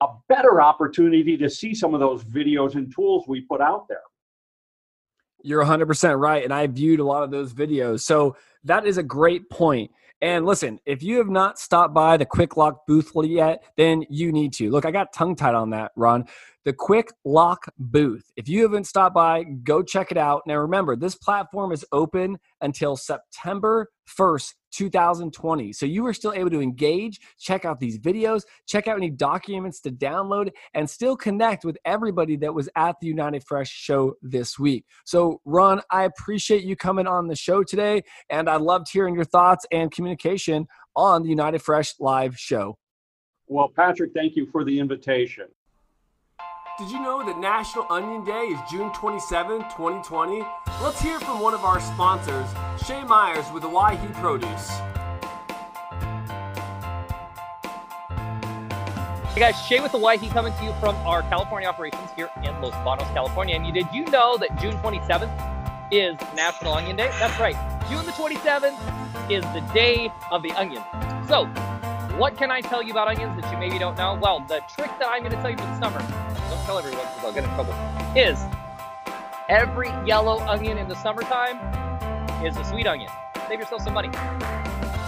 [0.00, 4.02] a better opportunity to see some of those videos and tools we put out there.
[5.44, 6.42] You're 100% right.
[6.42, 8.00] And I viewed a lot of those videos.
[8.00, 9.90] So that is a great point.
[10.22, 14.32] And listen, if you have not stopped by the Kwik Lok booth yet, then you
[14.32, 14.70] need to.
[14.70, 16.24] Look, I got tongue tied on that, Ron.
[16.64, 18.30] The Kwik Lok booth.
[18.36, 20.42] If you haven't stopped by, go check it out.
[20.46, 25.72] Now, remember, this platform is open until September 1st, 2020.
[25.74, 29.80] So you are still able to engage, check out these videos, check out any documents
[29.82, 34.58] to download, and still connect with everybody that was at the United Fresh show this
[34.58, 34.86] week.
[35.04, 39.24] So, Ron, I appreciate you coming on the show today, and I loved hearing your
[39.24, 42.78] thoughts and communication on the United Fresh live show.
[43.46, 45.44] Well, Patrick, thank you for the invitation.
[46.76, 50.42] Did you know that National Onion Day is June 27, 2020?
[50.82, 52.48] Let's hear from one of our sponsors,
[52.84, 54.70] Shay Myers with Owyhee Produce.
[59.30, 62.74] Hey guys, Shay with Owyhee coming to you from our California operations here in Los
[62.84, 63.54] Banos, California.
[63.54, 67.08] And you did you know that June 27th is National Onion Day?
[67.20, 67.54] That's right.
[67.88, 70.82] June the 27th is the day of the onion.
[71.28, 71.48] So,
[72.18, 74.18] what can I tell you about onions that you maybe don't know?
[74.20, 75.98] Well, the trick that I'm going to tell you for the summer
[76.48, 77.74] don't tell everyone because I'll get in trouble,
[78.16, 78.38] is
[79.48, 81.58] every yellow onion in the summertime
[82.44, 83.10] is a sweet onion.
[83.48, 84.10] Save yourself some money.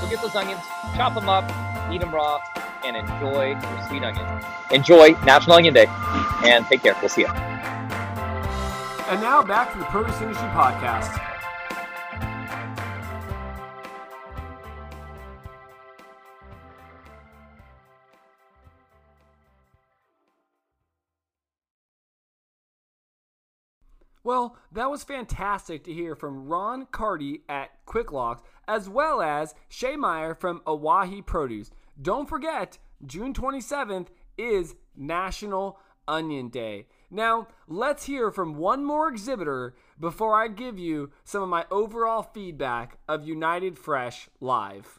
[0.01, 0.61] So get those onions,
[0.95, 1.45] chop them up,
[1.93, 2.41] eat them raw,
[2.85, 4.27] and enjoy your sweet onion.
[4.71, 5.87] Enjoy National Onion Day,
[6.45, 6.97] and take care.
[7.01, 7.29] We'll see you.
[9.09, 11.36] And now back to the Produce Industry Podcast.
[24.27, 29.55] Well, that was fantastic to hear from Ron Carty at Kwik Loks, as well as
[29.69, 31.71] Shay Meyer from Owyhee Produce.
[32.03, 36.89] Don't forget, June 27th is National Onion Day.
[37.09, 42.25] Now, let's hear from one more exhibitor before I give you some of my overall
[42.25, 44.99] feedback of United Fresh Live.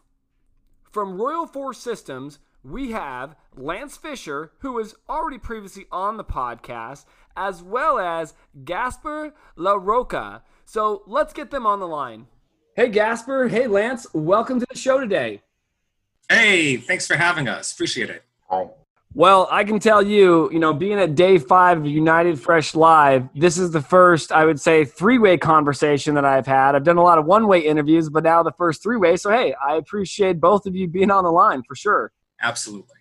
[0.89, 7.05] From Royal 4 Systems, we have Lance Fisher, who was already previously on the podcast,
[7.37, 8.33] as well as
[8.65, 10.41] Gasper LaRocca.
[10.65, 12.27] So let's get them on the line.
[12.75, 13.47] Hey, Gasper.
[13.47, 14.07] Hey, Lance.
[14.13, 15.41] Welcome to the show today.
[16.29, 17.71] Hey, thanks for having us.
[17.71, 18.23] Appreciate it.
[18.49, 18.67] Hi.
[19.13, 23.29] Well, I can tell you, you know, being at day five of United Fresh Live,
[23.33, 26.75] this is the first, I would say, three way conversation that I've had.
[26.75, 29.15] I've done a lot of one way interviews, but now the first three way.
[29.15, 32.11] So, hey, I appreciate both of you being on the line for sure.
[32.41, 32.97] Absolutely.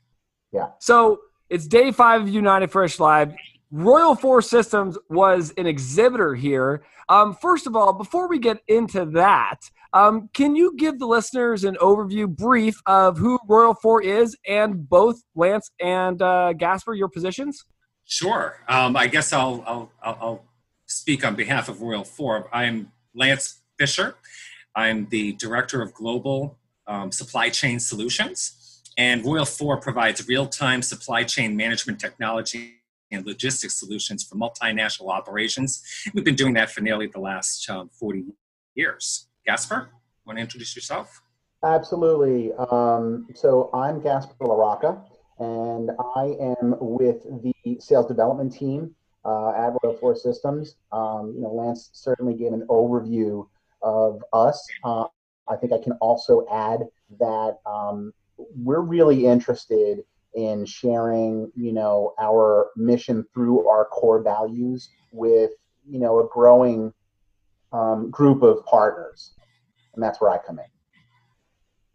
[0.52, 0.68] Yeah.
[0.78, 1.20] So,
[1.50, 3.34] it's day five of United Fresh Live.
[3.76, 6.82] Royal 4 Systems was an exhibitor here.
[7.10, 9.58] Um, first of all, before we get into that,
[9.92, 14.88] um, can you give the listeners an overview brief of who Royal Four is and
[14.88, 17.66] both Lance and uh, Gasper, your positions?
[18.06, 18.56] Sure.
[18.66, 20.44] Um, I guess I'll, I'll, I'll,
[20.86, 22.48] speak on behalf of Royal Four.
[22.52, 24.14] I'm Lance Fisher.
[24.74, 28.82] I'm the Director of Global um, Supply Chain Solutions.
[28.96, 32.75] And Royal Four provides real time supply chain management technology
[33.10, 35.82] and logistics solutions for multinational operations.
[36.14, 38.24] We've been doing that for nearly the last um, 40
[38.74, 39.28] years.
[39.46, 39.90] Gasper,
[40.26, 41.22] want to introduce yourself?
[41.64, 42.52] Absolutely.
[42.70, 45.02] Um, so I'm Gasper LaRocca,
[45.38, 50.76] and I am with the sales development team uh, at Royal 4 Systems.
[50.92, 53.46] Um, you know, Lance certainly gave an overview
[53.82, 54.64] of us.
[54.84, 55.04] Uh,
[55.48, 56.80] I think I can also add
[57.18, 60.04] that um, we're really interested
[60.36, 65.50] in sharing, you know, our mission through our core values with,
[65.88, 66.92] you know, a growing
[67.72, 69.32] um, group of partners,
[69.94, 70.64] and that's where I come in.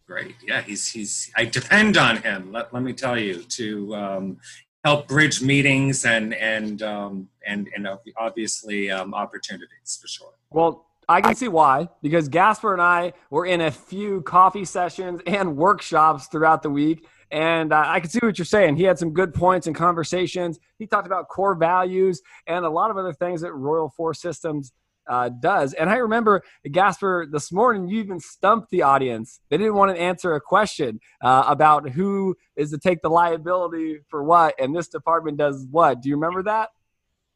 [0.08, 1.32] Great, yeah, he's he's.
[1.38, 2.52] I depend on him.
[2.52, 4.38] Let, let me tell you to um,
[4.84, 10.34] help bridge meetings and and um, and and obviously um, opportunities for sure.
[10.50, 15.22] Well, I can see why because Gasper and I were in a few coffee sessions
[15.26, 18.76] and workshops throughout the week and uh, I can see what you're saying.
[18.76, 20.60] He had some good points and conversations.
[20.78, 24.74] He talked about core values and a lot of other things that Royal 4 Systems
[25.08, 25.74] uh, does.
[25.74, 29.40] And I remember, Gasper, this morning you even stumped the audience.
[29.50, 34.00] They didn't want to answer a question uh, about who is to take the liability
[34.10, 36.02] for what, and this department does what.
[36.02, 36.70] Do you remember that?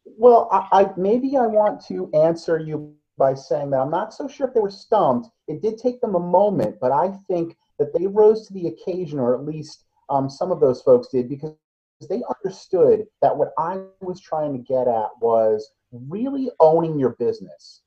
[0.06, 4.28] Well, I, I maybe I want to answer you by saying that I'm not so
[4.28, 5.30] sure if they were stumped.
[5.48, 9.20] It did take them a moment, but I think that they rose to the occasion,
[9.20, 11.54] or at least um, some of those folks did because
[12.10, 17.82] they understood that what I was trying to get at was really owning your business.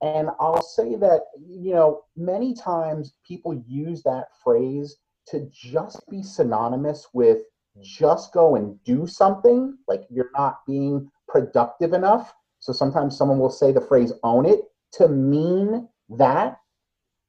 [0.00, 4.96] And I'll say that, you know, many times people use that phrase
[5.26, 7.38] to just be synonymous with
[7.80, 12.32] just go and do something, like you're not being productive enough.
[12.60, 14.60] So sometimes someone will say the phrase own it
[14.94, 16.58] to mean that.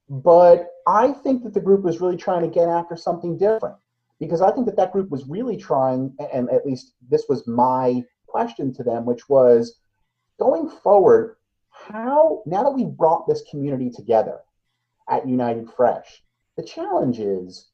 [0.09, 3.75] But I think that the group was really trying to get after something different
[4.19, 8.03] because I think that that group was really trying, and at least this was my
[8.27, 9.79] question to them, which was
[10.39, 11.37] going forward,
[11.69, 14.39] how, now that we've brought this community together
[15.09, 16.23] at United Fresh,
[16.57, 17.69] the challenge is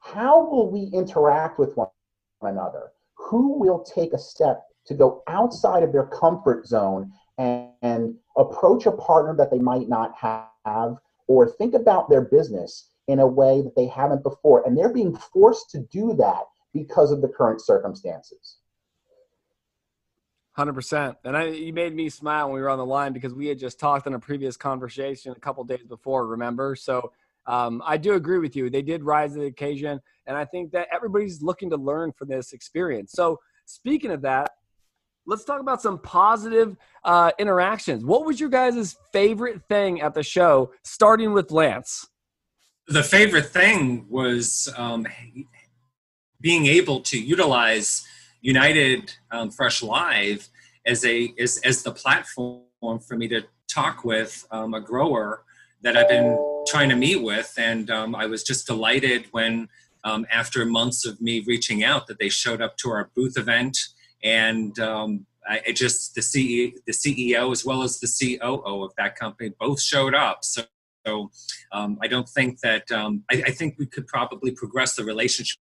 [0.00, 1.88] how will we interact with one
[2.42, 2.90] another?
[3.14, 8.86] Who will take a step to go outside of their comfort zone and, and approach
[8.86, 10.96] a partner that they might not have
[11.28, 14.66] or think about their business in a way that they haven't before.
[14.66, 18.58] And they're being forced to do that because of the current circumstances.
[20.56, 21.16] 100%.
[21.24, 23.58] And I, you made me smile when we were on the line because we had
[23.58, 26.74] just talked in a previous conversation a couple days before, remember?
[26.74, 27.12] So
[27.46, 28.68] um, I do agree with you.
[28.68, 30.00] They did rise to the occasion.
[30.26, 33.12] And I think that everybody's looking to learn from this experience.
[33.12, 34.50] So, speaking of that,
[35.26, 38.04] let's talk about some positive uh, interactions.
[38.04, 42.09] What was your guys' favorite thing at the show, starting with Lance?
[42.88, 45.06] The favorite thing was um,
[46.40, 48.06] being able to utilize
[48.40, 50.48] United um, Fresh Live
[50.86, 52.62] as a as, as the platform
[53.06, 55.44] for me to talk with um, a grower
[55.82, 59.68] that I've been trying to meet with, and um, I was just delighted when
[60.04, 63.78] um, after months of me reaching out that they showed up to our booth event
[64.22, 68.94] and um, I, I just the CEO, the CEO as well as the COO of
[68.96, 70.44] that company both showed up.
[70.44, 70.62] So,
[71.06, 71.30] so
[71.72, 75.58] um, I don't think that um, I, I, think we could probably progress the relationship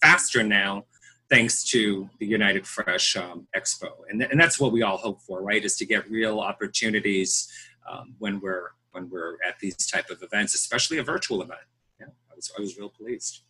[0.00, 0.84] faster now,
[1.28, 5.20] thanks to the United Fresh um, Expo, and th- and that's what we all hope
[5.22, 5.64] for, right?
[5.64, 7.48] Is to get real opportunities
[7.90, 11.60] um, when we're when we're at these type of events, especially a virtual event.
[12.00, 13.42] Yeah, I was I was real pleased.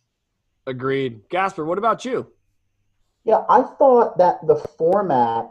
[0.67, 1.65] Agreed, Gasper.
[1.65, 2.27] What about you?
[3.23, 5.49] Yeah, I thought that the format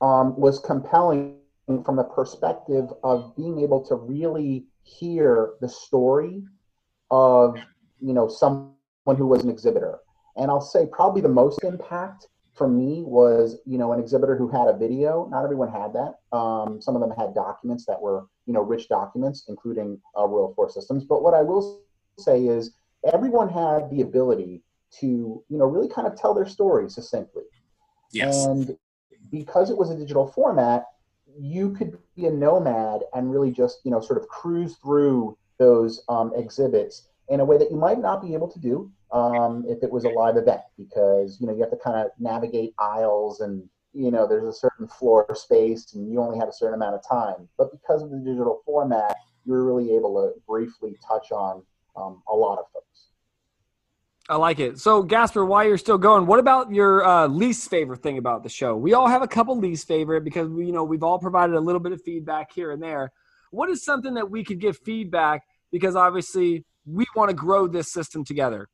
[0.00, 1.36] um, was compelling
[1.84, 6.42] from the perspective of being able to really hear the story
[7.10, 7.56] of
[8.00, 8.74] you know someone
[9.06, 9.98] who was an exhibitor.
[10.36, 14.48] And i'll say probably the most impact for me was you know an exhibitor who
[14.48, 15.28] had a video.
[15.30, 16.36] Not everyone had that.
[16.36, 20.52] Um, some of them had documents that were you know rich documents including uh, Royal
[20.54, 21.04] 4 systems.
[21.04, 21.82] But what i will
[22.18, 22.72] say is
[23.12, 24.62] everyone had the ability
[25.00, 25.06] to
[25.48, 27.44] you know really kind of tell their story succinctly.
[28.12, 28.44] Yes.
[28.44, 28.76] And
[29.30, 30.84] because it was a digital format,
[31.38, 36.02] you could be a nomad and really just you know sort of cruise through those
[36.08, 39.82] um, exhibits in a way that you might not be able to do um, if
[39.82, 43.40] it was a live event because you know you have to kind of navigate aisles
[43.40, 46.94] and you know there's a certain floor space and you only have a certain amount
[46.94, 47.48] of time.
[47.58, 51.62] But because of the digital format you're really able to briefly touch on
[51.96, 53.09] um, a lot of folks
[54.30, 54.78] I like it.
[54.78, 58.48] So, Gasper, while you're still going, what about your uh, least favorite thing about the
[58.48, 58.76] show?
[58.76, 61.60] We all have a couple least favorite because we, you know we've all provided a
[61.60, 63.10] little bit of feedback here and there.
[63.50, 67.92] What is something that we could give feedback because obviously we want to grow this
[67.92, 68.68] system together?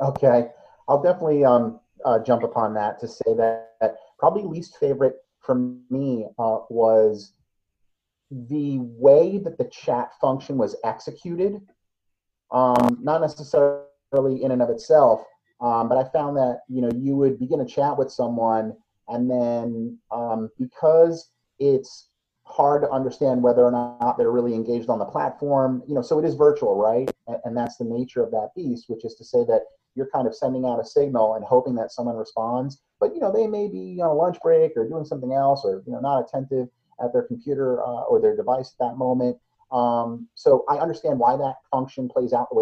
[0.00, 0.46] Okay,
[0.88, 5.56] I'll definitely um, uh, jump upon that to say that, that probably least favorite for
[5.90, 7.32] me uh, was
[8.30, 11.60] the way that the chat function was executed.
[12.52, 13.86] Um, not necessarily
[14.16, 15.24] in and of itself.
[15.60, 18.74] Um, but I found that you know you would begin a chat with someone,
[19.08, 22.08] and then um, because it's
[22.44, 26.18] hard to understand whether or not they're really engaged on the platform, you know, so
[26.18, 27.10] it is virtual, right?
[27.26, 29.62] And, and that's the nature of that beast, which is to say that
[29.94, 33.32] you're kind of sending out a signal and hoping that someone responds, but you know
[33.32, 36.20] they may be on a lunch break or doing something else, or you know not
[36.20, 36.68] attentive
[37.02, 39.36] at their computer uh, or their device at that moment.
[39.72, 42.56] Um, so I understand why that function plays out the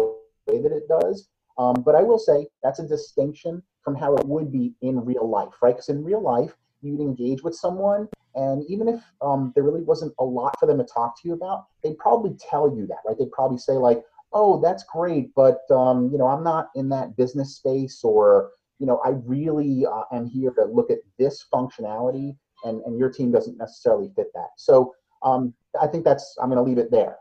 [0.47, 1.27] way that it does.
[1.57, 5.29] Um, but I will say that's a distinction from how it would be in real
[5.29, 5.75] life, right?
[5.75, 10.13] Because in real life, you'd engage with someone, and even if um, there really wasn't
[10.19, 13.17] a lot for them to talk to you about, they'd probably tell you that, right?
[13.17, 17.15] They'd probably say like, "Oh, that's great, but um, you know, I'm not in that
[17.15, 22.35] business space," or you know, I really uh, am here to look at this functionality,
[22.63, 24.49] and and your team doesn't necessarily fit that.
[24.57, 27.17] So um, I think that's I'm going to leave it there.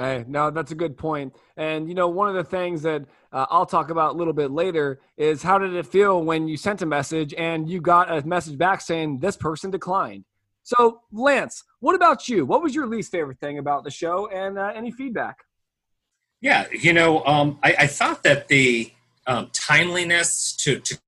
[0.00, 1.36] Hey, no, that's a good point.
[1.58, 4.50] And you know, one of the things that uh, I'll talk about a little bit
[4.50, 8.26] later is how did it feel when you sent a message and you got a
[8.26, 10.24] message back saying this person declined?
[10.62, 12.46] So, Lance, what about you?
[12.46, 15.36] What was your least favorite thing about the show, and uh, any feedback?
[16.40, 18.90] Yeah, you know, um, I, I, thought that the
[19.26, 20.98] um, timeliness to, to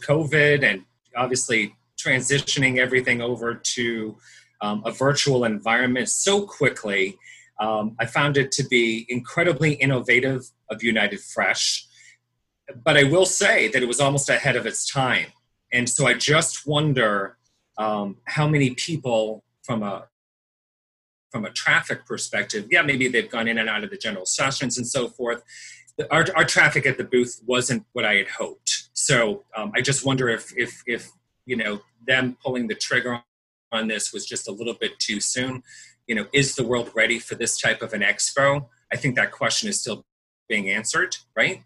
[0.00, 0.84] COVID and
[1.16, 4.16] obviously transitioning everything over to
[4.60, 7.16] um, a virtual environment so quickly,
[7.60, 11.86] um, I found it to be incredibly innovative of United Fresh.
[12.84, 15.26] But I will say that it was almost ahead of its time.
[15.72, 17.36] And so I just wonder
[17.78, 20.08] um, how many people from a
[21.30, 24.76] from a traffic perspective, yeah, maybe they've gone in and out of the general sessions
[24.76, 25.42] and so forth.
[26.10, 28.90] Our, our traffic at the booth wasn't what I had hoped.
[28.92, 31.10] So um, I just wonder if, if, if,
[31.46, 33.22] you know, them pulling the trigger
[33.72, 35.62] on this was just a little bit too soon.
[36.12, 38.66] You know, is the world ready for this type of an expo?
[38.92, 40.04] I think that question is still
[40.46, 41.62] being answered, right?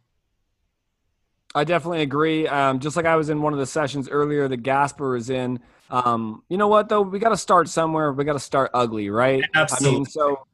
[1.52, 2.46] I definitely agree.
[2.46, 5.58] Um, just like I was in one of the sessions earlier that Gasper was in,
[5.90, 7.02] um, you know what though?
[7.02, 8.12] We got to start somewhere.
[8.12, 9.42] We got to start ugly, right?
[9.52, 9.88] Absolutely.
[9.88, 10.46] I mean, so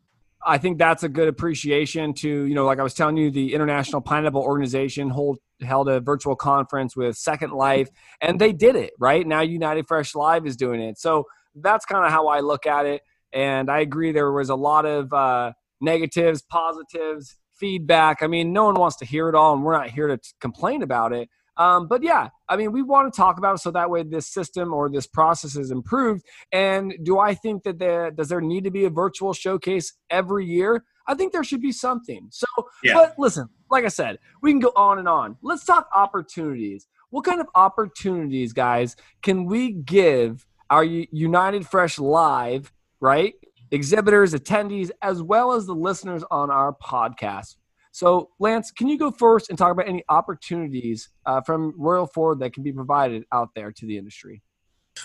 [0.43, 3.53] I think that's a good appreciation to you know, like I was telling you, the
[3.53, 7.90] International Pineapple Organization hold held a virtual conference with Second Life,
[8.22, 9.43] and they did it right now.
[9.43, 11.26] United Fresh Live is doing it, so
[11.57, 13.03] that's kind of how I look at it.
[13.32, 18.22] And I agree, there was a lot of uh, negatives, positives, feedback.
[18.22, 20.82] I mean, no one wants to hear it all, and we're not here to complain
[20.82, 21.28] about it.
[21.56, 24.26] Um, but yeah, I mean, we want to talk about it so that way this
[24.26, 26.24] system or this process is improved.
[26.50, 30.46] And do I think that there does there need to be a virtual showcase every
[30.46, 30.84] year?
[31.06, 32.28] I think there should be something.
[32.30, 32.46] So,
[32.82, 32.94] yeah.
[32.94, 35.36] but listen, like I said, we can go on and on.
[35.42, 36.86] Let's talk opportunities.
[37.10, 42.72] What kind of opportunities, guys, can we give our United Fresh Live,
[43.03, 43.34] right?
[43.72, 47.57] Exhibitors, attendees, as well as the listeners on our podcast.
[47.90, 52.36] So, Lance, can you go first and talk about any opportunities uh, from Royal 4
[52.36, 54.40] that can be provided out there to the industry?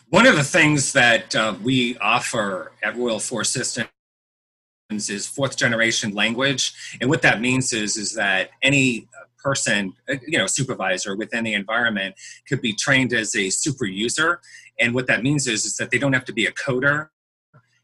[0.10, 3.90] One of the things that uh, we offer at Royal 4 Systems
[4.90, 10.38] is fourth generation language, and what that means is is that any person, uh, you
[10.38, 12.16] know, supervisor within the environment
[12.48, 14.40] could be trained as a super user,
[14.80, 17.10] and what that means is is that they don't have to be a coder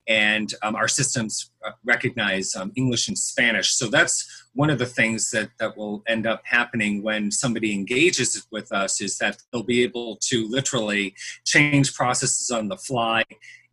[0.07, 3.73] and um, our systems uh, recognize um, English and Spanish.
[3.73, 8.45] So that's one of the things that, that will end up happening when somebody engages
[8.51, 13.23] with us is that they'll be able to literally change processes on the fly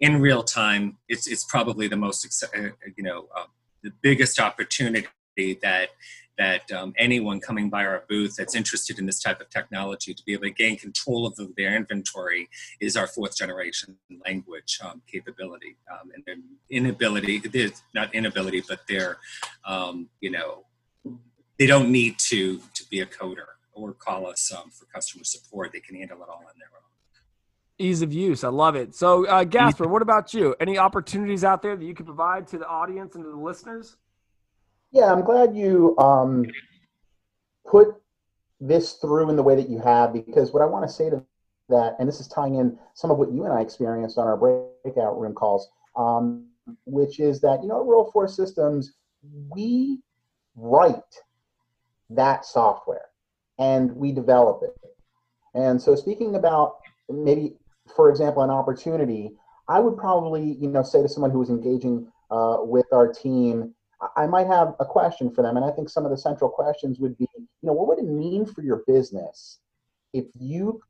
[0.01, 0.97] in real time.
[1.09, 2.61] It's, it's probably the most, uh,
[2.97, 3.45] you know, uh,
[3.83, 5.09] the biggest opportunity
[5.63, 5.89] that
[6.41, 10.23] that um, anyone coming by our booth that's interested in this type of technology to
[10.25, 12.49] be able to gain control of the, their inventory
[12.81, 16.37] is our fourth generation language um, capability um, and their
[16.71, 17.43] inability,
[17.95, 19.19] not inability, but their,
[19.67, 20.65] um, you know,
[21.59, 25.73] they don't need to to be a coder or call us um, for customer support.
[25.75, 26.89] They can handle it all on their own.
[27.79, 28.95] Ease of use, I love it.
[28.95, 30.55] So, uh, Gasper, what about you?
[30.59, 33.99] Any opportunities out there that you could provide to the audience and to the listeners?
[34.93, 36.47] Yeah, I'm glad you um,
[37.67, 37.95] put
[38.61, 41.25] this through in the way that you have because what I want to say to
[41.69, 44.37] that, and this is tying in some of what you and I experienced on our
[44.37, 46.49] breakout room calls, um,
[46.85, 48.93] which is that, you know, Royal 4 Systems,
[49.49, 50.01] we
[50.57, 50.97] write
[52.11, 53.07] that software
[53.59, 54.77] and we develop it.
[55.55, 56.77] And so speaking about
[57.09, 57.55] maybe,
[57.95, 59.33] for example, an opportunity,
[59.69, 63.75] I would probably, you know, say to someone who was engaging uh, with our team,
[64.17, 65.57] I might have a question for them.
[65.57, 68.11] And I think some of the central questions would be, you know, what would it
[68.11, 69.59] mean for your business
[70.13, 70.81] if you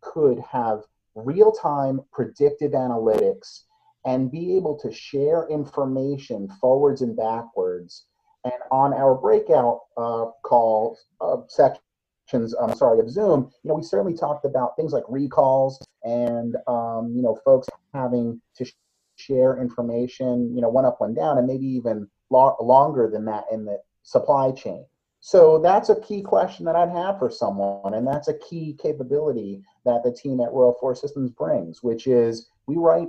[0.00, 0.82] could have
[1.14, 3.62] real time predictive analytics
[4.04, 8.04] and be able to share information forwards and backwards?
[8.44, 13.82] And on our breakout uh, call uh, sections, I'm sorry, of Zoom, you know, we
[13.82, 18.70] certainly talked about things like recalls and, um, you know, folks having to
[19.16, 23.44] share information, you know, one up, one down, and maybe even lo- longer than that
[23.52, 24.84] in the supply chain.
[25.20, 29.62] So that's a key question that I'd have for someone, and that's a key capability
[29.84, 33.08] that the team at Royal 4 Systems brings, which is we write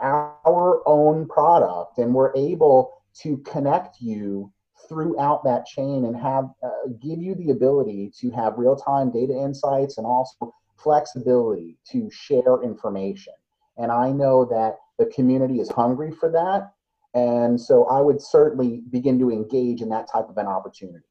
[0.00, 4.50] our own product and we're able to connect you
[4.88, 9.98] throughout that chain and have uh, give you the ability to have real-time data insights
[9.98, 13.34] and also flexibility to share information.
[13.76, 16.72] And I know that the community is hungry for that
[17.14, 21.04] and so I would certainly begin to engage in that type of an opportunity.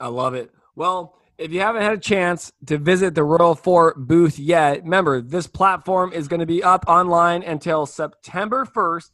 [0.00, 0.50] I love it.
[0.76, 5.20] Well, if you haven't had a chance to visit the Royal 4 booth yet, remember
[5.20, 9.10] this platform is going to be up online until September 1st,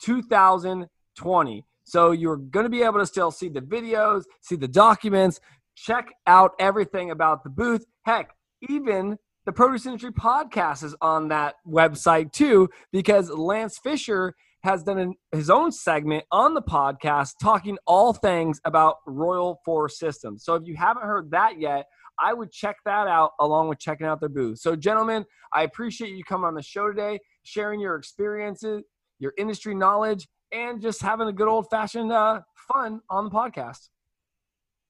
[0.00, 1.64] 2020.
[1.84, 5.40] So you're going to be able to still see the videos, see the documents,
[5.74, 7.84] check out everything about the booth.
[8.02, 8.34] Heck,
[8.68, 14.98] even the Produce Industry podcast is on that website too, because Lance Fisher has done
[14.98, 20.44] an, his own segment on the podcast talking all things about Royal 4 Systems.
[20.44, 21.86] So if you haven't heard that yet,
[22.18, 24.58] I would check that out along with checking out their booth.
[24.58, 28.84] So, gentlemen, I appreciate you coming on the show today, sharing your experiences,
[29.18, 32.42] your industry knowledge, and just having a good old fashioned uh,
[32.72, 33.88] fun on the podcast.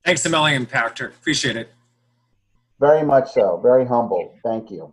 [0.05, 1.15] Thanks a million, Patrick.
[1.15, 1.73] Appreciate it.
[2.81, 3.61] Very much so.
[3.63, 4.35] Very humble.
[4.45, 4.93] Thank you.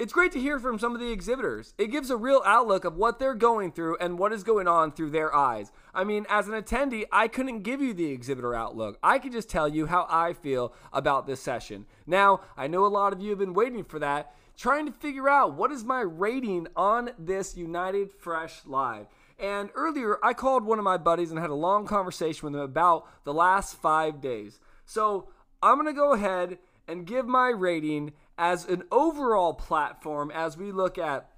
[0.00, 1.74] It's great to hear from some of the exhibitors.
[1.76, 4.92] It gives a real outlook of what they're going through and what is going on
[4.92, 5.72] through their eyes.
[5.92, 8.98] I mean, as an attendee, I couldn't give you the exhibitor outlook.
[9.02, 11.84] I could just tell you how I feel about this session.
[12.06, 15.28] Now, I know a lot of you have been waiting for that, trying to figure
[15.28, 19.04] out what is my rating on this United Fresh Live.
[19.38, 22.62] And earlier, I called one of my buddies and had a long conversation with him
[22.62, 24.60] about the last five days.
[24.86, 25.28] So
[25.62, 26.56] I'm going to go ahead
[26.88, 31.30] and give my rating as an overall platform as we look at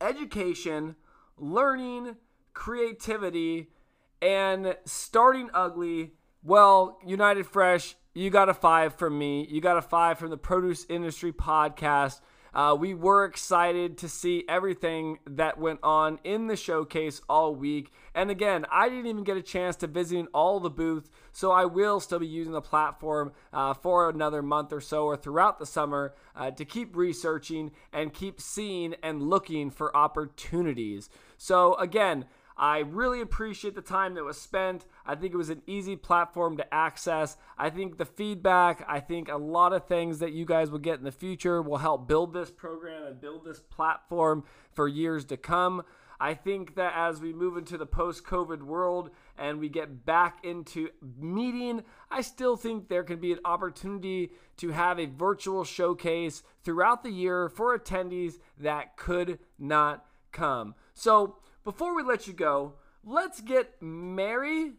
[0.00, 0.96] education,
[1.36, 2.16] learning,
[2.54, 3.68] creativity,
[4.22, 6.12] and starting ugly.
[6.42, 9.46] Well, United Fresh, you got a five from me.
[9.50, 12.22] You got a five from the Produce Industry Podcast.
[12.54, 17.92] Uh, we were excited to see everything that went on in the showcase all week.
[18.14, 21.64] And again, I didn't even get a chance to visit all the booths, so I
[21.64, 25.66] will still be using the platform uh, for another month or so or throughout the
[25.66, 31.08] summer uh, to keep researching and keep seeing and looking for opportunities.
[31.36, 32.26] So, again,
[32.60, 34.84] I really appreciate the time that was spent.
[35.06, 37.38] I think it was an easy platform to access.
[37.56, 40.98] I think the feedback, I think a lot of things that you guys will get
[40.98, 44.44] in the future will help build this program and build this platform
[44.74, 45.84] for years to come.
[46.20, 50.44] I think that as we move into the post COVID world and we get back
[50.44, 56.42] into meeting, I still think there can be an opportunity to have a virtual showcase
[56.62, 60.74] throughout the year for attendees that could not come.
[60.92, 64.72] So, before we let you go, let's get Mary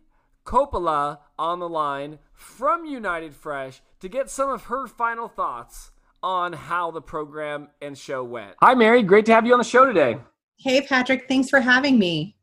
[0.46, 6.54] Coppola on the line from United Fresh to get some of her final thoughts on
[6.54, 8.54] how the program and show went.
[8.62, 9.02] Hi, Mary.
[9.02, 10.18] Great to have you on the show today.
[10.64, 11.28] Hey, Patrick.
[11.28, 12.36] Thanks for having me.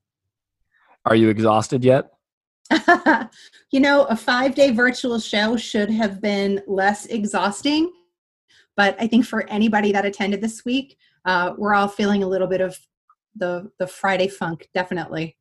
[1.05, 2.11] Are you exhausted yet?
[3.71, 7.93] you know, a five day virtual show should have been less exhausting.
[8.77, 10.97] But I think for anybody that attended this week,
[11.27, 12.77] uh, we're all feeling a little bit of
[13.37, 15.37] the the Friday funk, definitely.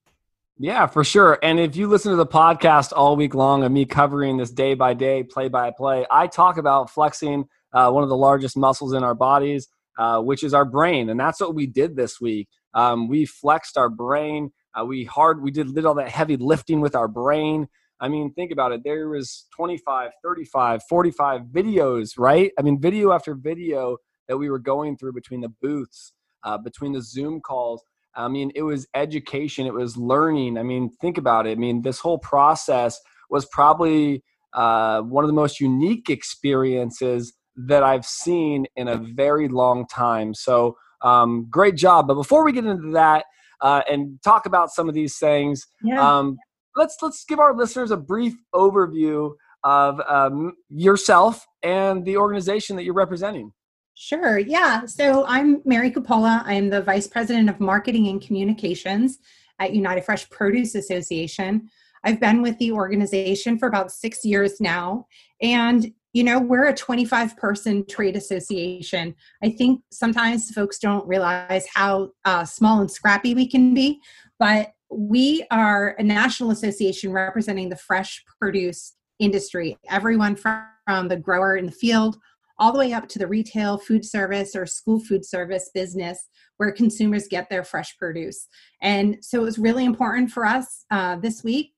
[0.59, 1.39] Yeah, for sure.
[1.41, 4.75] And if you listen to the podcast all week long of me covering this day
[4.75, 8.93] by day, play by play, I talk about flexing uh, one of the largest muscles
[8.93, 9.67] in our bodies,
[9.97, 12.47] uh, which is our brain, and that's what we did this week.
[12.73, 14.51] Um, we flexed our brain.
[14.79, 15.41] Uh, we hard.
[15.41, 17.67] We did, did all that heavy lifting with our brain.
[17.99, 18.81] I mean, think about it.
[18.83, 22.51] There was 25, 35, 45 videos, right?
[22.59, 26.93] I mean, video after video that we were going through between the booths uh, between
[26.93, 27.83] the Zoom calls.
[28.15, 30.57] I mean, it was education, it was learning.
[30.57, 31.51] I mean, think about it.
[31.51, 34.23] I mean, this whole process was probably
[34.53, 40.33] uh, one of the most unique experiences that I've seen in a very long time.
[40.33, 42.07] So, um, great job.
[42.07, 43.25] But before we get into that
[43.61, 46.01] uh, and talk about some of these things, yeah.
[46.01, 46.37] um,
[46.75, 49.31] let's let's give our listeners a brief overview
[49.63, 53.51] of um, yourself and the organization that you're representing.
[53.95, 54.37] Sure.
[54.37, 54.85] Yeah.
[54.85, 56.43] So I'm Mary Coppola.
[56.45, 59.17] I'm the Vice President of Marketing and Communications
[59.57, 61.67] at United Fresh Produce Association.
[62.03, 65.07] I've been with the organization for about six years now.
[65.41, 69.13] And, you know, we're a 25 person trade association.
[69.43, 74.01] I think sometimes folks don't realize how uh, small and scrappy we can be,
[74.39, 81.17] but we are a national association representing the fresh produce industry, everyone from, from the
[81.17, 82.17] grower in the field
[82.57, 86.71] all the way up to the retail food service or school food service business where
[86.71, 88.47] consumers get their fresh produce.
[88.81, 91.73] And so it was really important for us uh, this week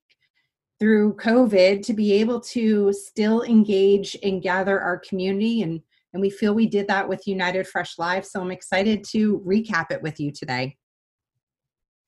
[0.80, 5.62] through COVID to be able to still engage and gather our community.
[5.62, 5.82] And,
[6.14, 8.26] and we feel we did that with United Fresh Live.
[8.26, 10.78] So I'm excited to recap it with you today.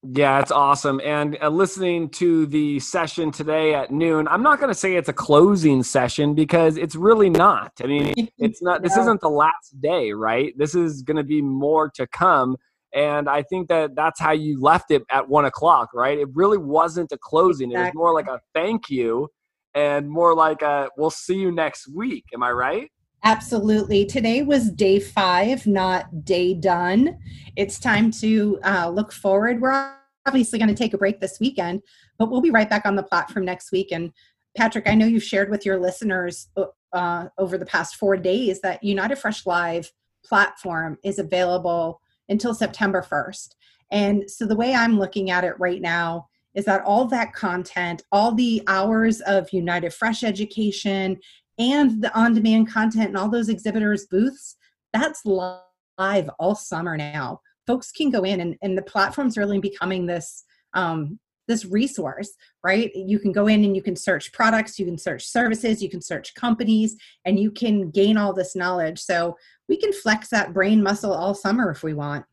[0.03, 0.99] Yeah, it's awesome.
[1.03, 5.09] And uh, listening to the session today at noon, I'm not going to say it's
[5.09, 7.73] a closing session because it's really not.
[7.83, 10.57] I mean, it's not, this isn't the last day, right?
[10.57, 12.57] This is going to be more to come.
[12.93, 16.17] And I think that that's how you left it at one o'clock, right?
[16.17, 17.71] It really wasn't a closing.
[17.71, 17.87] Exactly.
[17.87, 19.29] It was more like a thank you
[19.73, 22.25] and more like a we'll see you next week.
[22.33, 22.91] Am I right?
[23.23, 24.05] Absolutely.
[24.05, 27.19] Today was day five, not day done.
[27.55, 29.61] It's time to uh, look forward.
[29.61, 29.93] We're
[30.25, 31.81] obviously going to take a break this weekend,
[32.17, 33.89] but we'll be right back on the platform next week.
[33.91, 34.11] And
[34.57, 38.59] Patrick, I know you've shared with your listeners uh, uh over the past four days
[38.61, 39.91] that United Fresh Live
[40.25, 42.01] platform is available
[42.31, 43.49] until September 1st.
[43.91, 48.03] And so the way I'm looking at it right now is that all that content,
[48.11, 51.17] all the hours of United Fresh education
[51.57, 54.57] and the on demand content and all those exhibitors' booths,
[54.93, 57.39] that's live all summer now.
[57.67, 61.19] Folks can go in and, and the platform's really becoming this um,
[61.51, 62.31] this resource,
[62.63, 62.91] right?
[62.95, 66.01] You can go in and you can search products, you can search services, you can
[66.01, 66.95] search companies,
[67.25, 68.99] and you can gain all this knowledge.
[68.99, 69.37] So
[69.67, 72.25] we can flex that brain muscle all summer if we want.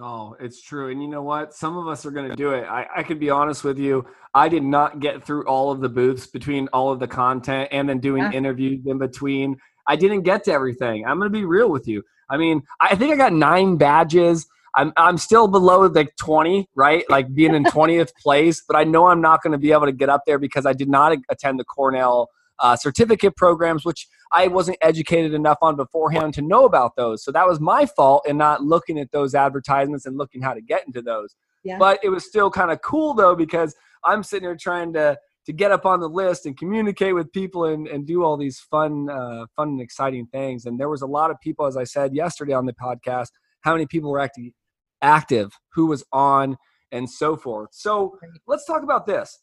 [0.00, 0.90] Oh, it's true.
[0.90, 1.52] And you know what?
[1.52, 2.64] Some of us are going to do it.
[2.64, 4.06] I, I could be honest with you.
[4.32, 7.88] I did not get through all of the booths between all of the content and
[7.88, 8.32] then doing yeah.
[8.32, 9.56] interviews in between.
[9.88, 11.04] I didn't get to everything.
[11.04, 12.04] I'm going to be real with you.
[12.30, 14.46] I mean, I think I got nine badges.
[14.78, 17.04] I'm, I'm still below like 20, right?
[17.10, 19.92] Like being in 20th place, but I know I'm not going to be able to
[19.92, 22.28] get up there because I did not attend the Cornell
[22.60, 27.24] uh, certificate programs, which I wasn't educated enough on beforehand to know about those.
[27.24, 30.60] So that was my fault in not looking at those advertisements and looking how to
[30.60, 31.34] get into those.
[31.64, 31.78] Yeah.
[31.78, 33.74] But it was still kind of cool though because
[34.04, 37.64] I'm sitting here trying to to get up on the list and communicate with people
[37.64, 40.66] and, and do all these fun uh, fun and exciting things.
[40.66, 43.30] And there was a lot of people, as I said yesterday on the podcast,
[43.62, 44.54] how many people were actually
[45.02, 46.56] active, who was on,
[46.92, 47.70] and so forth.
[47.72, 49.38] So let's talk about this.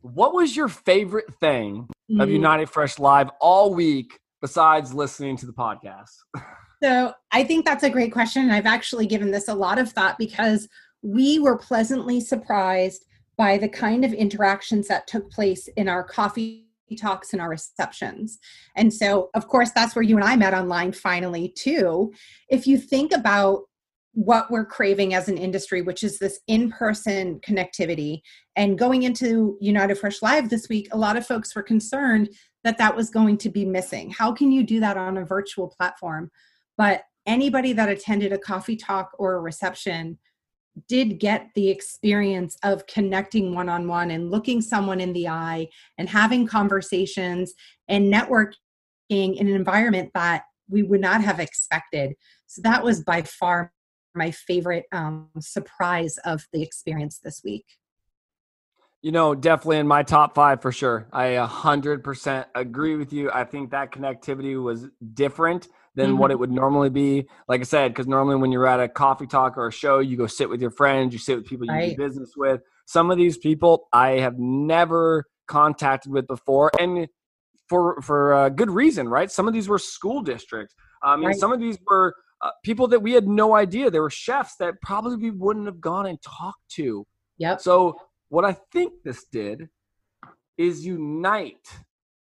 [0.00, 2.20] What was your favorite thing mm-hmm.
[2.20, 6.10] of United Fresh Live all week besides listening to the podcast?
[6.82, 8.42] So I think that's a great question.
[8.42, 10.68] And i've actually given this a lot of thought because
[11.02, 13.04] we were pleasantly surprised
[13.36, 16.66] by the kind of interactions that took place in our coffee
[17.00, 18.38] talks and our receptions.
[18.76, 22.12] And so, of course, that's where you and I met online finally, too.
[22.50, 23.62] If you think about
[24.14, 28.20] what we're craving as an industry, which is this in person connectivity.
[28.56, 32.28] And going into United Fresh Live this week, a lot of folks were concerned
[32.62, 34.10] that that was going to be missing.
[34.10, 36.30] How can you do that on a virtual platform?
[36.76, 40.18] But anybody that attended a coffee talk or a reception
[40.88, 45.68] did get the experience of connecting one on one and looking someone in the eye
[45.98, 47.54] and having conversations
[47.88, 48.56] and networking
[49.08, 52.14] in an environment that we would not have expected.
[52.46, 53.72] So that was by far
[54.14, 57.64] my favorite um, surprise of the experience this week.
[59.02, 61.08] You know, definitely in my top five for sure.
[61.12, 63.32] I 100% agree with you.
[63.32, 66.18] I think that connectivity was different than mm-hmm.
[66.18, 67.26] what it would normally be.
[67.48, 70.16] Like I said, because normally when you're at a coffee talk or a show, you
[70.16, 71.96] go sit with your friends, you sit with people you right.
[71.96, 72.62] do business with.
[72.86, 77.08] Some of these people I have never contacted with before, and
[77.68, 79.30] for for a good reason, right?
[79.30, 80.74] Some of these were school districts.
[81.04, 81.30] Um, right.
[81.30, 83.90] and some of these were uh, people that we had no idea.
[83.90, 87.06] There were chefs that probably we wouldn't have gone and talked to.
[87.38, 87.60] Yep.
[87.60, 89.68] So what I think this did
[90.58, 91.68] is unite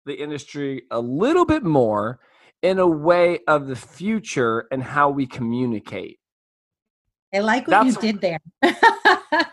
[0.06, 2.20] the industry a little bit more
[2.62, 6.20] in a way of the future and how we communicate.
[7.34, 8.40] I like what That's, you did there.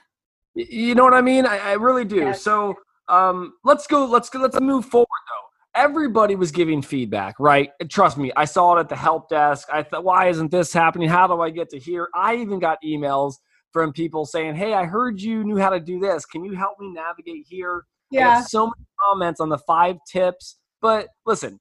[0.55, 1.45] you know what I mean?
[1.47, 2.17] I, I really do.
[2.17, 2.43] Yes.
[2.43, 2.75] So
[3.09, 4.07] um, let's go.
[4.07, 4.39] Let's go.
[4.39, 5.46] Let's move forward though
[5.77, 7.71] everybody was giving feedback, right?
[7.79, 9.69] And trust me, I saw it at the help desk.
[9.73, 11.09] I thought, why isn't this happening?
[11.09, 12.09] How do I get to here?
[12.15, 13.35] I even got emails
[13.73, 16.25] from people saying, hey, I heard you knew how to do this.
[16.25, 17.85] Can you help me navigate here?
[18.11, 18.41] Yeah.
[18.41, 20.59] so many comments on the five tips.
[20.81, 21.61] But listen,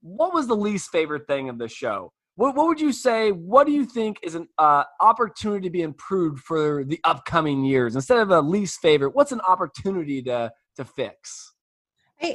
[0.00, 2.12] what was the least favorite thing of the show?
[2.36, 3.30] What, what would you say?
[3.30, 7.94] What do you think is an uh, opportunity to be improved for the upcoming years?
[7.94, 11.53] Instead of a least favorite, what's an opportunity to to fix?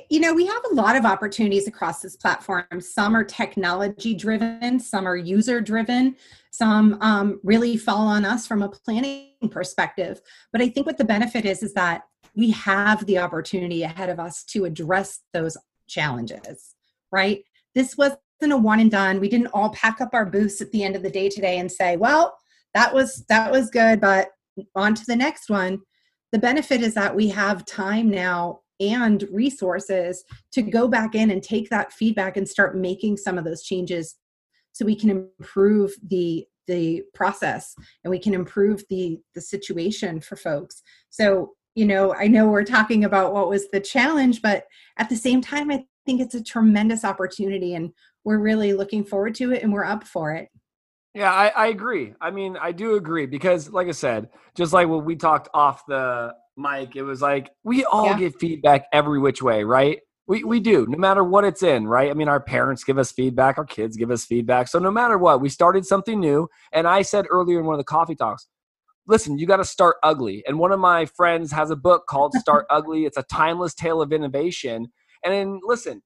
[0.09, 2.65] You know, we have a lot of opportunities across this platform.
[2.79, 6.15] Some are technology driven, some are user driven,
[6.51, 10.21] some um, really fall on us from a planning perspective.
[10.51, 12.01] But I think what the benefit is is that
[12.35, 15.57] we have the opportunity ahead of us to address those
[15.87, 16.75] challenges,
[17.11, 17.43] right?
[17.73, 19.19] This wasn't a one and done.
[19.19, 21.71] We didn't all pack up our booths at the end of the day today and
[21.71, 22.37] say, well,
[22.73, 24.29] that was that was good, but
[24.75, 25.79] on to the next one.
[26.31, 31.43] The benefit is that we have time now and resources to go back in and
[31.43, 34.15] take that feedback and start making some of those changes
[34.71, 37.73] so we can improve the the process
[38.03, 42.63] and we can improve the the situation for folks so you know i know we're
[42.63, 44.65] talking about what was the challenge but
[44.97, 47.91] at the same time i think it's a tremendous opportunity and
[48.23, 50.49] we're really looking forward to it and we're up for it
[51.15, 52.13] yeah, I, I, agree.
[52.21, 55.85] I mean, I do agree because, like I said, just like when we talked off
[55.87, 58.19] the mic, it was like we all yeah.
[58.19, 59.99] get feedback every which way, right?
[60.27, 62.11] We, we do, no matter what it's in, right?
[62.11, 64.67] I mean, our parents give us feedback, our kids give us feedback.
[64.67, 66.47] So, no matter what, we started something new.
[66.71, 68.47] And I said earlier in one of the coffee talks,
[69.07, 70.43] listen, you got to start ugly.
[70.47, 73.05] And one of my friends has a book called Start Ugly.
[73.05, 74.91] It's a timeless tale of innovation.
[75.25, 76.03] And then, listen,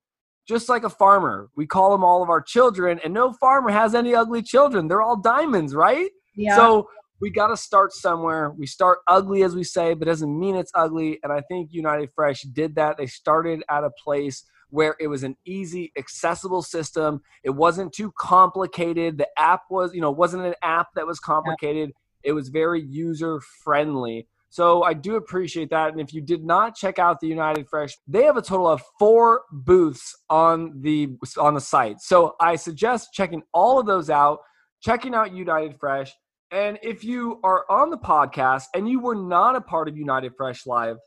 [0.47, 3.93] just like a farmer, we call them all of our children, and no farmer has
[3.93, 4.88] any ugly children.
[4.88, 6.10] They're all diamonds, right?
[6.36, 6.56] Yeah.
[6.56, 6.89] So,
[7.24, 8.51] we got to start somewhere.
[8.51, 11.19] We start ugly, as we say, but doesn't mean it's ugly.
[11.24, 12.97] And I think United Fresh did that.
[12.97, 17.21] They started at a place where it was an easy, accessible system.
[17.41, 19.17] It wasn't too complicated.
[19.17, 21.91] The app was, you know, wasn't an app that was complicated.
[22.24, 24.28] It was very user friendly.
[24.49, 25.93] So I do appreciate that.
[25.93, 28.82] And if you did not check out the United Fresh, they have a total of
[28.99, 32.01] four booths on the on the site.
[32.01, 34.39] So I suggest checking all of those out,
[34.82, 36.13] checking out United Fresh.
[36.54, 40.34] And if you are on the podcast and you were not a part of United
[40.38, 40.97] Fresh Live,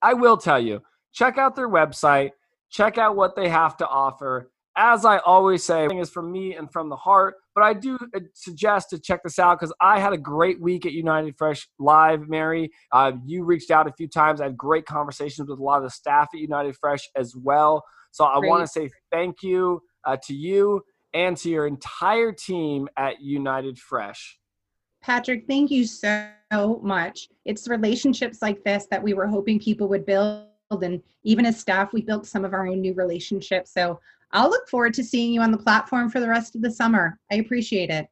[0.00, 0.80] I will tell you,
[1.12, 2.30] check out their website,
[2.70, 6.72] check out what they have to offer as I always say, is from me and
[6.72, 7.34] from the heart.
[7.54, 10.86] But I do uh, suggest to check this out because I had a great week
[10.86, 12.70] at United Fresh Live, Mary.
[12.92, 14.40] Uh, you reached out a few times.
[14.40, 17.84] I had great conversations with a lot of the staff at United Fresh as well.
[18.12, 22.88] So I want to say thank you uh, to you and to your entire team
[22.96, 24.39] at United Fresh.
[25.02, 27.28] Patrick, thank you so much.
[27.44, 30.46] It's relationships like this that we were hoping people would build.
[30.70, 33.72] And even as staff, we built some of our own new relationships.
[33.72, 34.00] So
[34.32, 37.18] I'll look forward to seeing you on the platform for the rest of the summer.
[37.32, 38.08] I appreciate it.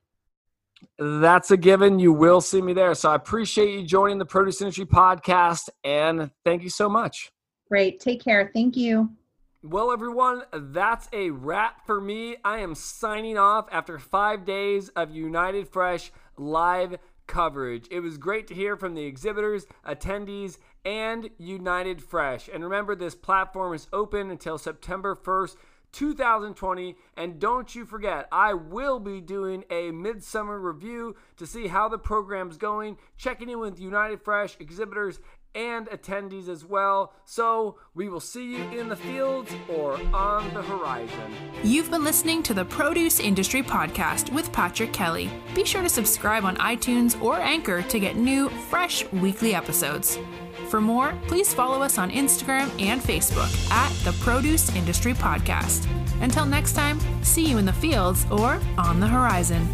[0.99, 1.99] That's a given.
[1.99, 2.95] You will see me there.
[2.95, 7.33] So I appreciate you joining the Produce Industry Podcast and thank you so much.
[7.69, 8.01] Great.
[8.01, 8.51] Take care.
[8.55, 9.11] Thank you.
[9.63, 12.37] Well, everyone, that's a wrap for me.
[12.45, 17.87] I am signing off after five days of United Fresh live coverage.
[17.91, 22.49] It was great to hear from the exhibitors, attendees, and United Fresh.
[22.53, 25.57] And remember, this platform is open until September 1st.
[25.93, 26.97] 2020.
[27.17, 31.99] And don't you forget, I will be doing a midsummer review to see how the
[31.99, 35.21] program's going, checking in with United Fresh exhibitors
[35.55, 37.13] and attendees as well.
[37.25, 41.33] So we will see you in the fields or on the horizon.
[41.63, 45.31] You've been listening to the Produce Industry Podcast with Patrick Kelly.
[45.55, 50.19] Be sure to subscribe on iTunes or Anchor to get new, fresh weekly episodes.
[50.69, 55.89] For more, please follow us on Instagram and Facebook at the Produce Industry Podcast.
[56.21, 59.67] Until next time, see you in the fields or on the horizon.